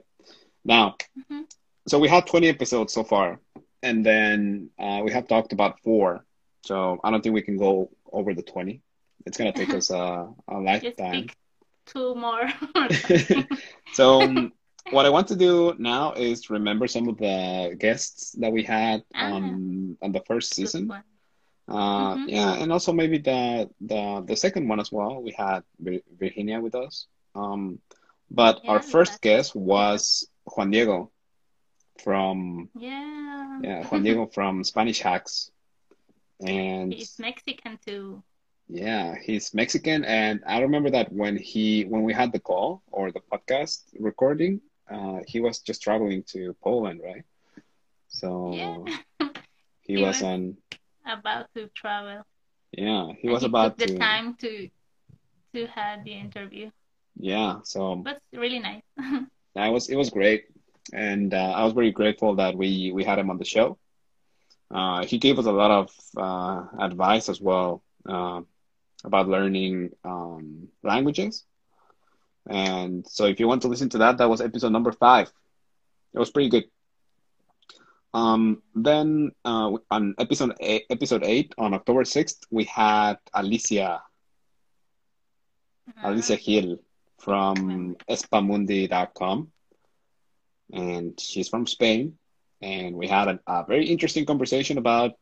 Now, 0.64 0.96
Mhm. 1.18 1.44
so 1.88 1.98
we 1.98 2.08
have 2.08 2.24
20 2.26 2.48
episodes 2.48 2.92
so 2.92 3.04
far, 3.04 3.40
and 3.82 4.04
then 4.04 4.70
uh, 4.78 5.00
we 5.04 5.12
have 5.12 5.26
talked 5.28 5.52
about 5.52 5.80
four. 5.82 6.24
So 6.64 6.98
I 7.04 7.10
don't 7.10 7.22
think 7.22 7.34
we 7.34 7.42
can 7.42 7.56
go 7.56 7.90
over 8.12 8.34
the 8.34 8.42
20. 8.42 8.80
It's 9.26 9.36
gonna 9.38 9.52
take 9.52 9.72
us 9.74 9.90
a, 9.90 10.28
a 10.48 10.58
lifetime. 10.70 11.26
two 11.86 12.14
more. 12.14 12.48
So 13.92 14.20
um, 14.22 14.52
what 14.90 15.06
I 15.06 15.10
want 15.10 15.28
to 15.28 15.36
do 15.36 15.74
now 15.78 16.12
is 16.12 16.50
remember 16.50 16.86
some 16.86 17.08
of 17.08 17.18
the 17.18 17.76
guests 17.78 18.32
that 18.40 18.52
we 18.52 18.62
had 18.62 19.02
Ah. 19.14 19.32
on 19.34 19.96
on 20.02 20.12
the 20.12 20.20
first 20.26 20.54
season. 20.54 20.86
Uh, 21.68 22.16
Mhm. 22.16 22.28
yeah, 22.28 22.54
and 22.54 22.72
also 22.72 22.92
maybe 22.92 23.18
the 23.18 23.68
the 23.80 24.22
the 24.26 24.36
second 24.36 24.68
one 24.68 24.80
as 24.80 24.90
well. 24.92 25.22
We 25.22 25.32
had 25.32 25.62
Virginia 26.18 26.60
with 26.60 26.74
us. 26.74 27.06
Um, 27.34 27.80
but 28.30 28.60
our 28.66 28.80
first 28.80 29.20
guest 29.22 29.54
was 29.54 30.28
Juan 30.56 30.70
Diego 30.70 31.10
from 32.02 32.68
Yeah. 32.74 33.60
yeah 33.60 33.82
Juan 33.88 34.02
Diego 34.02 34.26
from 34.26 34.64
Spanish 34.64 35.00
Hacks, 35.00 35.50
and 36.40 36.94
He's 36.94 37.18
Mexican 37.18 37.78
too. 37.78 38.22
yeah, 38.68 39.14
he's 39.20 39.54
Mexican. 39.54 40.04
And 40.04 40.42
I 40.46 40.60
remember 40.60 40.90
that 40.90 41.12
when 41.12 41.36
he 41.36 41.84
when 41.84 42.02
we 42.02 42.12
had 42.12 42.32
the 42.32 42.40
call 42.40 42.82
or 42.90 43.10
the 43.12 43.20
podcast 43.20 43.82
recording, 43.98 44.60
uh, 44.90 45.20
he 45.26 45.40
was 45.40 45.60
just 45.60 45.82
traveling 45.82 46.22
to 46.32 46.54
Poland, 46.62 47.00
right? 47.04 47.24
So 48.08 48.28
Yeah. 48.52 48.76
he 49.82 49.96
He 49.96 50.04
was 50.04 50.20
was- 50.20 50.22
on 50.22 50.56
About 51.08 51.48
to 51.54 51.68
travel. 51.74 52.24
yeah 52.72 53.12
he 53.20 53.28
was 53.28 53.42
he 53.42 53.48
about 53.48 53.76
took 53.78 53.78
the 53.78 53.86
time 53.98 54.34
to 54.36 54.68
to 55.54 55.66
have 55.66 56.04
the 56.04 56.12
interview. 56.14 56.70
yeah 57.18 57.58
so 57.64 58.04
But 58.04 58.20
really 58.32 58.58
nice. 58.60 58.82
that 59.54 59.68
was 59.68 59.88
it 59.88 59.96
was 59.96 60.10
great 60.10 60.44
and 60.92 61.32
uh, 61.34 61.52
I 61.56 61.64
was 61.64 61.72
very 61.72 61.90
grateful 61.92 62.36
that 62.36 62.56
we 62.56 62.92
we 62.94 63.04
had 63.04 63.18
him 63.18 63.30
on 63.30 63.38
the 63.38 63.44
show. 63.44 63.78
Uh, 64.70 65.04
he 65.04 65.18
gave 65.18 65.38
us 65.38 65.46
a 65.46 65.52
lot 65.52 65.70
of 65.70 65.90
uh, 66.16 66.64
advice 66.82 67.28
as 67.28 67.40
well 67.40 67.82
uh, 68.08 68.40
about 69.04 69.28
learning 69.28 69.90
um, 70.04 70.68
languages. 70.82 71.44
And 72.48 73.06
so, 73.06 73.26
if 73.26 73.40
you 73.40 73.46
want 73.48 73.62
to 73.62 73.68
listen 73.68 73.88
to 73.90 73.98
that, 73.98 74.18
that 74.18 74.28
was 74.28 74.40
episode 74.40 74.72
number 74.72 74.92
five. 74.92 75.30
It 76.14 76.18
was 76.18 76.30
pretty 76.30 76.48
good. 76.50 76.64
Um, 78.14 78.62
then 78.74 79.32
uh, 79.44 79.72
on 79.90 80.14
episode 80.18 80.54
eight, 80.60 80.84
episode 80.90 81.22
eight 81.24 81.54
on 81.58 81.74
October 81.74 82.04
sixth, 82.04 82.44
we 82.50 82.64
had 82.64 83.18
Alicia 83.34 84.02
Alicia 86.02 86.36
Hill 86.36 86.78
from 87.18 87.96
espamundi.com. 88.08 89.48
And 90.72 91.18
she's 91.18 91.48
from 91.48 91.66
Spain. 91.66 92.18
And 92.60 92.96
we 92.96 93.06
had 93.06 93.28
a, 93.28 93.40
a 93.46 93.64
very 93.66 93.86
interesting 93.86 94.26
conversation 94.26 94.78
about, 94.78 95.12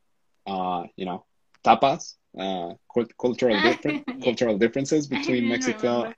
uh, 0.47 0.85
you 0.97 1.05
know, 1.05 1.25
tapas, 1.65 2.15
uh, 2.39 2.75
cult- 2.93 3.17
cultural 3.19 3.61
different 3.61 4.05
cultural 4.25 4.59
differences 4.59 5.07
between 5.07 5.49
Mexico 5.49 5.99
remember. 5.99 6.17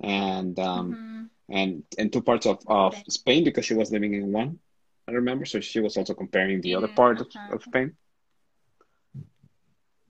and 0.00 0.58
um, 0.58 0.92
Mhm. 0.92 1.28
and 1.48 1.82
and 1.98 2.12
two 2.12 2.22
parts 2.22 2.46
of, 2.46 2.58
of 2.66 2.94
Spain 3.08 3.44
because 3.44 3.64
she 3.64 3.74
was 3.74 3.90
living 3.90 4.14
in 4.14 4.32
one. 4.32 4.58
I 5.10 5.14
remember, 5.14 5.44
so 5.46 5.60
she 5.60 5.80
was 5.80 5.96
also 5.98 6.14
comparing 6.14 6.60
the 6.62 6.74
other 6.76 6.88
part 6.88 7.20
of, 7.20 7.28
of 7.52 7.62
Spain, 7.64 7.96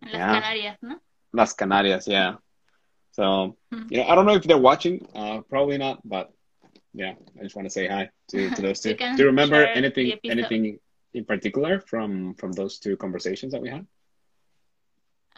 Las 0.03 0.13
Yeah. 0.13 0.35
Canarias, 0.41 0.79
¿no? 0.83 1.01
Las 1.33 1.55
Canarias. 1.55 2.07
Yeah. 2.07 2.37
So 3.13 3.57
Mhm. 3.73 3.91
you 3.91 3.99
know, 3.99 4.07
I 4.09 4.15
don't 4.15 4.27
know 4.27 4.35
if 4.35 4.45
they're 4.45 4.59
watching. 4.59 5.07
Uh, 5.15 5.41
probably 5.43 5.79
not, 5.79 6.01
but 6.09 6.31
yeah, 6.95 7.15
I 7.39 7.43
just 7.43 7.57
want 7.57 7.67
to 7.67 7.71
say 7.71 7.87
hi 7.89 8.11
to, 8.31 8.51
to 8.51 8.63
those 8.67 8.81
two. 8.81 8.95
Do 8.95 9.23
you 9.23 9.27
remember 9.27 9.67
anything 9.67 10.13
anything 10.25 10.79
in 11.15 11.25
particular 11.25 11.81
from 11.81 12.35
from 12.35 12.53
those 12.53 12.79
two 12.79 12.97
conversations 12.97 13.53
that 13.53 13.63
we 13.63 13.71
had? 13.71 13.87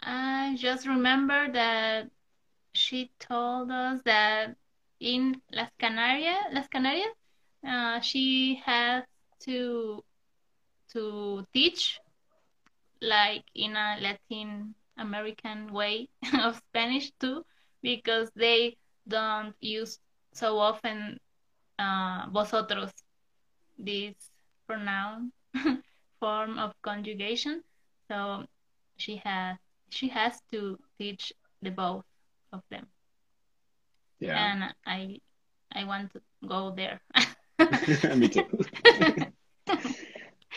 I 0.01 0.55
just 0.57 0.87
remember 0.87 1.51
that 1.51 2.09
she 2.73 3.11
told 3.19 3.71
us 3.71 4.01
that 4.03 4.55
in 4.99 5.41
Las 5.51 5.69
Canarias, 5.79 6.53
Las 6.53 6.67
Canarias, 6.67 7.13
uh, 7.65 7.99
she 8.01 8.61
has 8.65 9.03
to 9.45 10.03
to 10.93 11.45
teach 11.53 11.99
like 13.01 13.45
in 13.55 13.75
a 13.75 13.97
Latin 14.01 14.75
American 14.97 15.71
way 15.73 16.09
of 16.39 16.57
Spanish 16.57 17.11
too, 17.19 17.43
because 17.81 18.29
they 18.35 18.77
don't 19.07 19.55
use 19.61 19.99
so 20.33 20.57
often 20.59 21.19
uh, 21.79 22.27
vosotros, 22.31 22.91
this 23.77 24.15
pronoun 24.67 25.31
form 26.19 26.57
of 26.59 26.73
conjugation. 26.81 27.63
So 28.09 28.45
she 28.97 29.17
has 29.23 29.57
she 29.89 30.09
has 30.09 30.41
to 30.51 30.79
teach 30.99 31.33
the 31.61 31.71
both 31.71 32.05
of 32.51 32.61
them, 32.69 32.87
Yeah, 34.19 34.51
and 34.53 34.73
I 34.85 35.19
I 35.73 35.83
want 35.85 36.11
to 36.13 36.21
go 36.47 36.71
there. 36.75 37.01
me 38.15 38.27
too. 38.29 38.45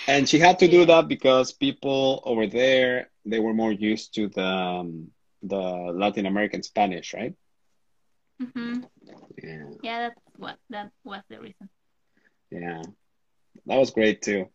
And 0.06 0.28
she 0.28 0.38
had 0.38 0.58
to 0.60 0.68
do 0.68 0.84
that 0.86 1.08
because 1.08 1.52
people 1.52 2.22
over 2.24 2.46
there 2.46 3.10
they 3.24 3.38
were 3.40 3.54
more 3.54 3.72
used 3.72 4.14
to 4.14 4.28
the 4.28 4.44
um, 4.44 5.10
the 5.42 5.56
Latin 5.60 6.26
American 6.26 6.62
Spanish, 6.62 7.14
right? 7.14 7.34
hmm 8.40 8.80
Yeah, 9.42 9.68
Yeah, 9.82 9.98
that's 10.08 10.20
what 10.36 10.56
that 10.70 10.90
was 11.04 11.22
the 11.28 11.40
reason. 11.40 11.68
yeah, 12.50 12.82
that 13.66 13.76
was 13.76 13.90
great 13.90 14.22
too. 14.22 14.46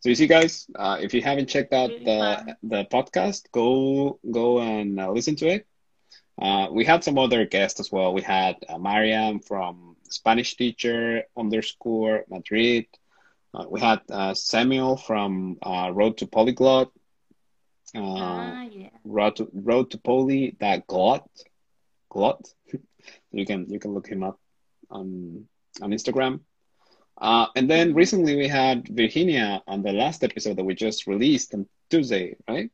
So 0.00 0.08
you 0.10 0.14
see, 0.14 0.26
guys, 0.26 0.66
uh, 0.76 0.98
if 1.00 1.14
you 1.14 1.22
haven't 1.22 1.48
checked 1.48 1.72
out 1.72 1.90
Really 1.90 2.04
the 2.04 2.18
fun. 2.18 2.56
the 2.62 2.84
podcast, 2.86 3.50
go 3.52 4.18
go 4.30 4.60
and 4.60 4.98
uh, 5.00 5.10
listen 5.12 5.36
to 5.36 5.48
it. 5.48 5.66
Uh, 6.40 6.68
we 6.72 6.84
had 6.84 7.04
some 7.04 7.18
other 7.18 7.44
guests 7.46 7.80
as 7.80 7.90
well. 7.92 8.12
We 8.14 8.22
had 8.22 8.56
uh, 8.68 8.78
Mariam 8.78 9.40
from 9.40 9.96
Spanish 10.08 10.56
teacher 10.56 11.22
underscore 11.36 12.24
Madrid. 12.30 12.86
Uh, 13.54 13.64
we 13.68 13.80
had 13.80 14.00
uh, 14.10 14.34
Samuel 14.34 14.96
from 14.96 15.56
uh, 15.62 15.90
Road 15.92 16.18
to 16.18 16.26
Polyglot. 16.26 16.90
Uh, 17.96 18.00
ah, 18.02 18.62
yeah. 18.70 18.90
road 19.04 19.36
to 19.36 19.48
road 19.54 19.90
to 19.90 19.96
poly 19.96 20.54
that 20.60 20.86
glot 20.86 21.24
glot 22.12 22.38
you 23.32 23.46
can 23.46 23.64
you 23.70 23.78
can 23.78 23.94
look 23.94 24.06
him 24.06 24.22
up 24.22 24.38
on 24.90 25.46
on 25.80 25.90
instagram 25.92 26.40
uh, 27.16 27.46
and 27.56 27.70
then 27.70 27.94
recently 27.94 28.36
we 28.36 28.46
had 28.46 28.86
virginia 28.88 29.62
on 29.66 29.82
the 29.82 29.92
last 29.92 30.22
episode 30.22 30.58
that 30.58 30.64
we 30.64 30.74
just 30.74 31.06
released 31.06 31.54
on 31.54 31.66
tuesday 31.88 32.36
right 32.46 32.70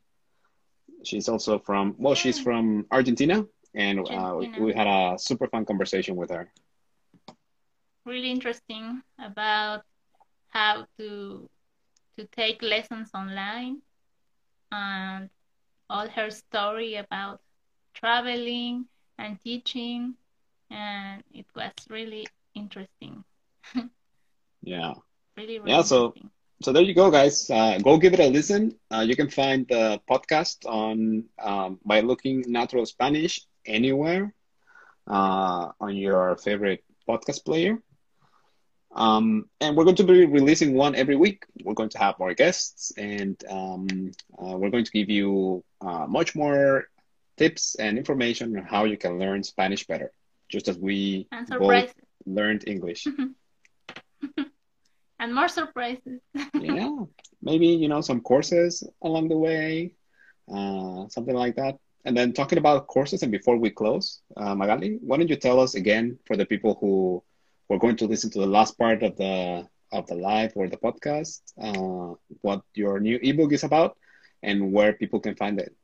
she's 1.05 1.29
also 1.29 1.61
from 1.61 1.95
well 1.97 2.17
she's 2.17 2.41
from 2.41 2.85
argentina 2.91 3.47
and 3.73 4.01
uh, 4.01 4.03
Argentina. 4.03 4.65
we 4.65 4.73
had 4.73 4.89
a 4.89 5.17
super 5.17 5.47
fun 5.47 5.65
conversation 5.65 6.17
with 6.17 6.31
her 6.31 6.51
Really 8.05 8.31
interesting 8.31 9.01
about 9.19 9.83
how 10.55 10.87
to 10.99 11.51
to 12.17 12.27
take 12.29 12.63
lessons 12.63 13.11
online 13.15 13.83
and 14.73 15.31
all 15.91 16.09
her 16.09 16.31
story 16.31 16.95
about 16.97 17.41
traveling 17.95 18.87
and 19.19 19.41
teaching, 19.41 20.15
and 20.71 21.23
it 21.33 21.47
was 21.55 21.73
really 21.91 22.27
interesting. 22.55 23.25
yeah 24.63 24.93
Really, 25.37 25.59
really 25.59 25.59
Yeah, 25.65 25.83
so- 25.83 26.15
so 26.63 26.73
there 26.73 26.83
you 26.83 26.95
go, 26.95 27.11
guys. 27.11 27.51
Uh, 27.51 27.79
go 27.79 27.99
give 27.99 28.15
it 28.15 28.21
a 28.21 28.29
listen. 28.29 28.79
Uh, 28.93 29.01
you 29.09 29.17
can 29.17 29.29
find 29.31 29.67
the 29.69 30.01
podcast 30.11 30.65
on 30.67 31.25
um, 31.39 31.79
by 31.85 32.01
looking 32.01 32.45
Natural 32.49 32.87
Spanish 32.87 33.41
anywhere 33.67 34.35
uh, 35.07 35.71
on 35.81 35.97
your 35.97 36.37
favorite 36.37 36.83
podcast 37.09 37.45
player. 37.45 37.79
Um, 38.95 39.49
and 39.61 39.77
we're 39.77 39.85
going 39.85 39.97
to 39.97 40.05
be 40.05 40.25
releasing 40.25 40.75
one 40.75 40.95
every 40.95 41.17
week. 41.17 41.45
We're 41.65 41.75
going 41.75 41.89
to 41.91 41.99
have 41.99 42.19
more 42.19 42.35
guests, 42.35 42.93
and 42.97 43.37
um, 43.51 44.13
uh, 44.39 44.57
we're 44.57 44.71
going 44.71 44.85
to 44.85 44.93
give 44.93 45.11
you 45.11 45.65
uh, 45.81 46.07
much 46.07 46.37
more 46.37 46.87
tips 47.37 47.75
and 47.75 47.99
information 47.99 48.57
on 48.57 48.65
how 48.65 48.85
you 48.85 48.97
can 48.97 49.19
learn 49.19 49.43
Spanish 49.43 49.87
better, 49.87 50.13
just 50.49 50.69
as 50.69 50.79
we 50.79 51.27
both 51.49 51.93
learned 52.25 52.69
English. 52.69 53.07
and 55.19 55.35
more 55.35 55.49
surprises. 55.49 56.21
yeah 56.55 56.97
maybe 57.43 57.67
you 57.67 57.89
know 57.89 58.01
some 58.01 58.23
courses 58.23 58.83
along 59.03 59.29
the 59.29 59.37
way 59.37 59.93
uh 60.51 61.07
something 61.09 61.35
like 61.35 61.57
that 61.57 61.77
and 62.05 62.17
then 62.17 62.33
talking 62.33 62.59
about 62.59 62.87
courses, 62.87 63.23
and 63.23 63.33
before 63.33 63.57
we 63.57 63.71
close, 63.71 64.21
uh, 64.37 64.55
Magali, 64.55 64.99
why 65.01 65.17
don't 65.17 65.29
you 65.29 65.37
tell 65.37 65.59
us 65.59 65.75
again 65.75 66.19
for 66.27 66.37
the 66.37 66.45
people 66.45 66.77
who 66.81 67.23
were 67.69 67.79
going 67.79 67.97
to 67.97 68.07
listen 68.07 68.31
to 68.31 68.39
the 68.41 68.47
last 68.47 68.79
part 68.79 69.03
of 69.03 69.17
the 69.17 69.67
of 69.93 70.07
the 70.07 70.15
live 70.15 70.53
or 70.57 70.69
the 70.69 70.77
podcast, 70.77 71.41
uh, 71.61 72.15
what 72.43 72.63
your 72.75 72.99
new 73.01 73.19
ebook 73.23 73.53
is 73.53 73.65
about, 73.65 73.97
and 74.43 74.73
where 74.73 74.93
people 74.95 75.21
can 75.21 75.35
find 75.37 75.59
it. 75.61 75.75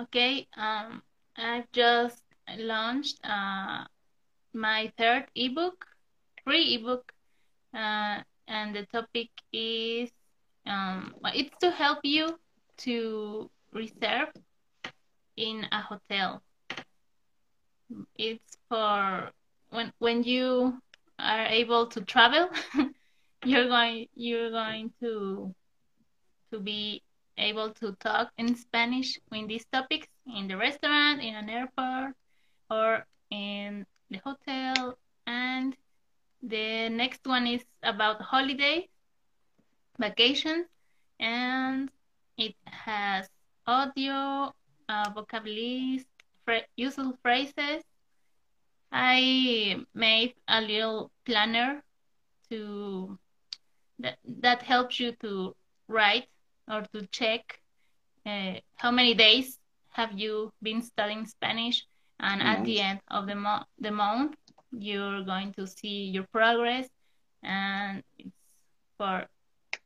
Okay, 0.00 0.46
um, 0.56 1.02
I've 1.36 1.70
just 1.72 2.22
launched 2.56 3.18
uh, 3.24 3.84
my 4.52 4.92
third 4.98 5.26
ebook, 5.34 5.86
free 6.44 6.74
ebook, 6.76 7.12
uh, 7.74 8.22
and 8.48 8.74
the 8.74 8.86
topic 8.86 9.30
is 9.52 10.10
um, 10.66 11.14
it's 11.34 11.56
to 11.58 11.70
help 11.70 12.00
you 12.04 12.38
to 12.78 13.50
reserve 13.72 14.32
in 15.36 15.66
a 15.72 15.80
hotel. 15.82 16.42
It's 18.16 18.56
for 18.68 19.30
when 19.76 19.92
when 19.98 20.24
you 20.24 20.80
are 21.18 21.46
able 21.46 21.86
to 21.88 22.00
travel, 22.00 22.48
you're 23.44 23.68
going 23.68 24.08
you're 24.14 24.50
going 24.50 24.90
to 25.00 25.54
to 26.50 26.60
be 26.60 27.02
able 27.38 27.70
to 27.74 27.92
talk 28.00 28.30
in 28.38 28.56
Spanish 28.56 29.18
in 29.32 29.46
these 29.46 29.66
topics 29.70 30.08
in 30.34 30.48
the 30.48 30.56
restaurant, 30.56 31.22
in 31.22 31.34
an 31.34 31.50
airport, 31.50 32.14
or 32.70 33.04
in 33.30 33.84
the 34.10 34.18
hotel. 34.24 34.96
And 35.26 35.76
the 36.42 36.88
next 36.88 37.20
one 37.26 37.46
is 37.46 37.62
about 37.82 38.22
holidays, 38.22 38.88
vacations, 39.98 40.66
and 41.20 41.90
it 42.38 42.54
has 42.64 43.28
audio, 43.66 44.54
uh, 44.88 45.10
vocabulary, 45.14 46.04
useful 46.76 47.18
phrases. 47.22 47.82
I 48.92 49.84
made 49.94 50.34
a 50.48 50.60
little 50.60 51.10
planner 51.24 51.82
to 52.50 53.18
that 53.98 54.18
that 54.24 54.62
helps 54.62 55.00
you 55.00 55.12
to 55.22 55.54
write 55.88 56.26
or 56.70 56.82
to 56.94 57.06
check 57.06 57.60
uh, 58.26 58.54
how 58.76 58.90
many 58.90 59.14
days 59.14 59.58
have 59.90 60.18
you 60.18 60.52
been 60.62 60.82
studying 60.82 61.26
Spanish, 61.26 61.86
and 62.20 62.40
nice. 62.40 62.58
at 62.58 62.64
the 62.64 62.80
end 62.80 63.00
of 63.08 63.26
the 63.26 63.34
mo- 63.34 63.64
the 63.78 63.90
month 63.90 64.36
you're 64.78 65.22
going 65.22 65.52
to 65.54 65.66
see 65.66 66.10
your 66.12 66.26
progress, 66.32 66.88
and 67.42 68.02
it's 68.18 68.36
for 68.98 69.26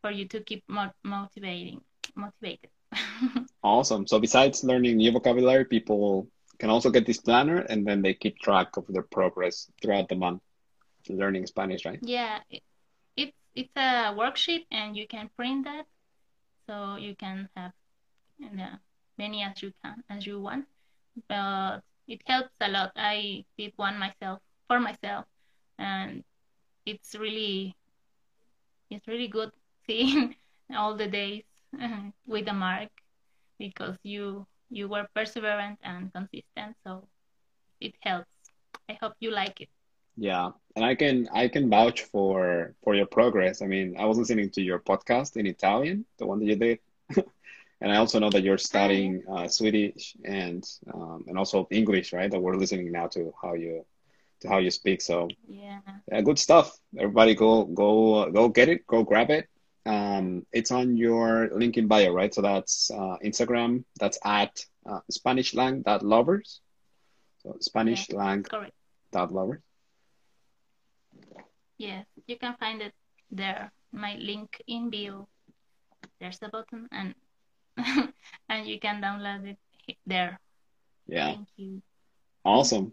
for 0.03 0.11
you 0.11 0.26
to 0.28 0.40
keep 0.40 0.64
mo- 0.68 0.92
motivating 1.05 1.80
motivated. 2.16 2.70
awesome. 3.62 4.07
So 4.07 4.18
besides 4.18 4.64
learning 4.64 4.96
new 4.96 5.12
vocabulary, 5.12 5.64
people 5.64 6.26
can 6.61 6.70
also 6.70 6.90
get 6.90 7.06
this 7.06 7.18
planner 7.18 7.58
and 7.58 7.86
then 7.86 8.02
they 8.02 8.14
keep 8.14 8.38
track 8.38 8.76
of 8.76 8.86
their 8.88 9.02
progress 9.02 9.70
throughout 9.82 10.08
the 10.08 10.14
month 10.14 10.42
learning 11.08 11.46
Spanish, 11.46 11.84
right? 11.84 11.98
Yeah, 12.02 12.38
it, 12.50 12.62
it's 13.16 13.36
it's 13.54 13.76
a 13.76 14.14
worksheet 14.14 14.66
and 14.70 14.96
you 14.96 15.08
can 15.08 15.30
print 15.36 15.64
that, 15.64 15.86
so 16.68 16.96
you 16.96 17.16
can 17.16 17.48
have 17.56 17.72
uh, 18.44 18.76
many 19.18 19.42
as 19.42 19.62
you 19.62 19.72
can 19.82 20.04
as 20.11 20.26
you 20.26 20.40
want. 20.40 20.66
But 21.28 21.80
it 22.06 22.22
helps 22.26 22.54
a 22.61 22.68
lot. 22.68 22.92
I 22.96 23.44
did 23.58 23.72
one 23.76 23.98
myself 23.98 24.40
for 24.68 24.78
myself, 24.78 25.24
and 25.78 26.22
it's 26.86 27.14
really 27.16 27.74
it's 28.90 29.08
really 29.08 29.28
good 29.28 29.50
seeing 29.86 30.36
all 30.76 30.94
the 30.96 31.08
days 31.08 31.44
with 32.26 32.48
a 32.48 32.52
mark 32.54 32.90
because 33.58 33.96
you 34.02 34.46
you 34.70 34.88
were 34.88 35.06
perseverant 35.16 35.78
and 35.82 36.12
consistent 36.12 36.76
so 36.86 37.08
it 37.80 37.94
helps. 38.02 38.28
I 38.88 38.98
hope 39.00 39.14
you 39.20 39.30
like 39.30 39.60
it. 39.60 39.68
Yeah 40.16 40.50
and 40.76 40.84
i 40.84 40.94
can 40.94 41.28
i 41.32 41.48
can 41.48 41.68
vouch 41.70 42.02
for 42.02 42.74
for 42.82 42.94
your 42.94 43.06
progress. 43.06 43.62
I 43.62 43.66
mean 43.66 43.96
i 43.98 44.04
was 44.06 44.18
listening 44.18 44.50
to 44.50 44.62
your 44.62 44.78
podcast 44.80 45.36
in 45.36 45.46
italian 45.46 46.04
the 46.18 46.26
one 46.26 46.38
that 46.40 46.46
you 46.46 46.56
did 46.56 46.78
and 47.80 47.92
i 47.92 47.96
also 47.96 48.18
know 48.18 48.30
that 48.30 48.42
you're 48.42 48.58
studying 48.58 49.22
uh, 49.30 49.48
swedish 49.48 50.16
and 50.24 50.64
um, 50.92 51.24
and 51.28 51.38
also 51.38 51.66
english 51.70 52.12
right? 52.12 52.30
That 52.30 52.40
we're 52.40 52.56
listening 52.56 52.92
now 52.92 53.08
to 53.08 53.32
how 53.42 53.54
you 53.54 53.84
to 54.40 54.48
how 54.48 54.58
you 54.58 54.70
speak 54.70 55.00
so 55.02 55.28
yeah, 55.48 55.80
yeah 56.10 56.20
good 56.22 56.38
stuff. 56.38 56.76
Everybody 56.98 57.34
go 57.34 57.64
go 57.64 58.30
go 58.30 58.48
get 58.48 58.68
it 58.68 58.86
go 58.86 59.02
grab 59.02 59.30
it 59.30 59.48
um, 59.87 60.47
it's 60.53 60.70
on 60.70 60.97
your 60.97 61.51
link 61.55 61.76
in 61.76 61.89
bio, 61.89 62.12
right? 62.12 62.33
So 62.33 62.43
that's 62.43 62.91
uh, 62.91 63.16
Instagram. 63.24 63.85
That's 63.99 64.18
at 64.24 64.64
uh, 64.89 65.01
SpanishLang.lovers. 65.11 66.61
So 67.43 67.57
SpanishLang.lovers. 67.61 69.61
Yes, 71.78 72.05
you 72.26 72.37
can 72.37 72.55
find 72.61 72.83
it 72.83 72.93
there. 73.31 73.72
My 73.93 74.16
link 74.20 74.62
in 74.66 74.91
bio. 74.91 75.26
There's 76.20 76.39
a 76.43 76.51
button, 76.51 76.87
and 76.93 77.14
and 78.49 78.66
you 78.66 78.78
can 78.78 79.01
download 79.01 79.57
it 79.89 79.97
there. 80.07 80.39
Yeah. 81.07 81.35
Thank 81.35 81.49
you. 81.57 81.83
Awesome. 82.45 82.93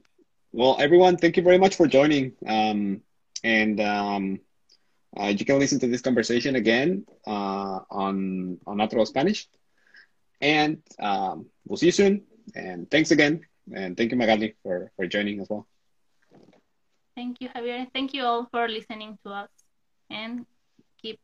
Well, 0.53 0.77
everyone, 0.79 1.17
thank 1.17 1.37
you 1.37 1.43
very 1.43 1.57
much 1.57 1.75
for 1.75 1.87
joining. 1.87 2.33
Um, 2.45 3.01
and 3.43 3.79
um, 3.79 4.39
uh, 5.19 5.33
you 5.33 5.45
can 5.45 5.59
listen 5.59 5.79
to 5.79 5.87
this 5.87 6.01
conversation 6.01 6.55
again 6.55 7.05
uh, 7.25 7.79
on 7.89 8.57
on 8.67 8.77
Natural 8.77 9.05
Spanish, 9.05 9.47
and 10.41 10.81
um, 10.99 11.45
we'll 11.65 11.77
see 11.77 11.87
you 11.87 11.91
soon. 11.91 12.21
And 12.55 12.89
thanks 12.89 13.11
again, 13.11 13.41
and 13.73 13.97
thank 13.97 14.11
you, 14.11 14.17
Magali, 14.17 14.55
for 14.63 14.91
for 14.95 15.07
joining 15.07 15.39
as 15.41 15.49
well. 15.49 15.67
Thank 17.15 17.41
you, 17.41 17.49
Javier. 17.49 17.87
Thank 17.93 18.13
you 18.13 18.23
all 18.23 18.47
for 18.51 18.67
listening 18.67 19.17
to 19.25 19.31
us, 19.31 19.49
and 20.09 20.45
keep 21.01 21.19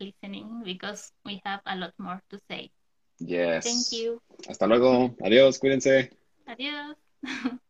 listening 0.00 0.62
because 0.64 1.12
we 1.24 1.40
have 1.44 1.60
a 1.66 1.76
lot 1.76 1.92
more 1.98 2.20
to 2.30 2.38
say. 2.50 2.70
Yes. 3.18 3.64
Thank 3.64 3.92
you. 3.92 4.20
Hasta 4.46 4.66
luego. 4.66 5.16
Adiós. 5.24 5.58
Cuídense. 5.58 6.10
Adiós. 6.46 6.94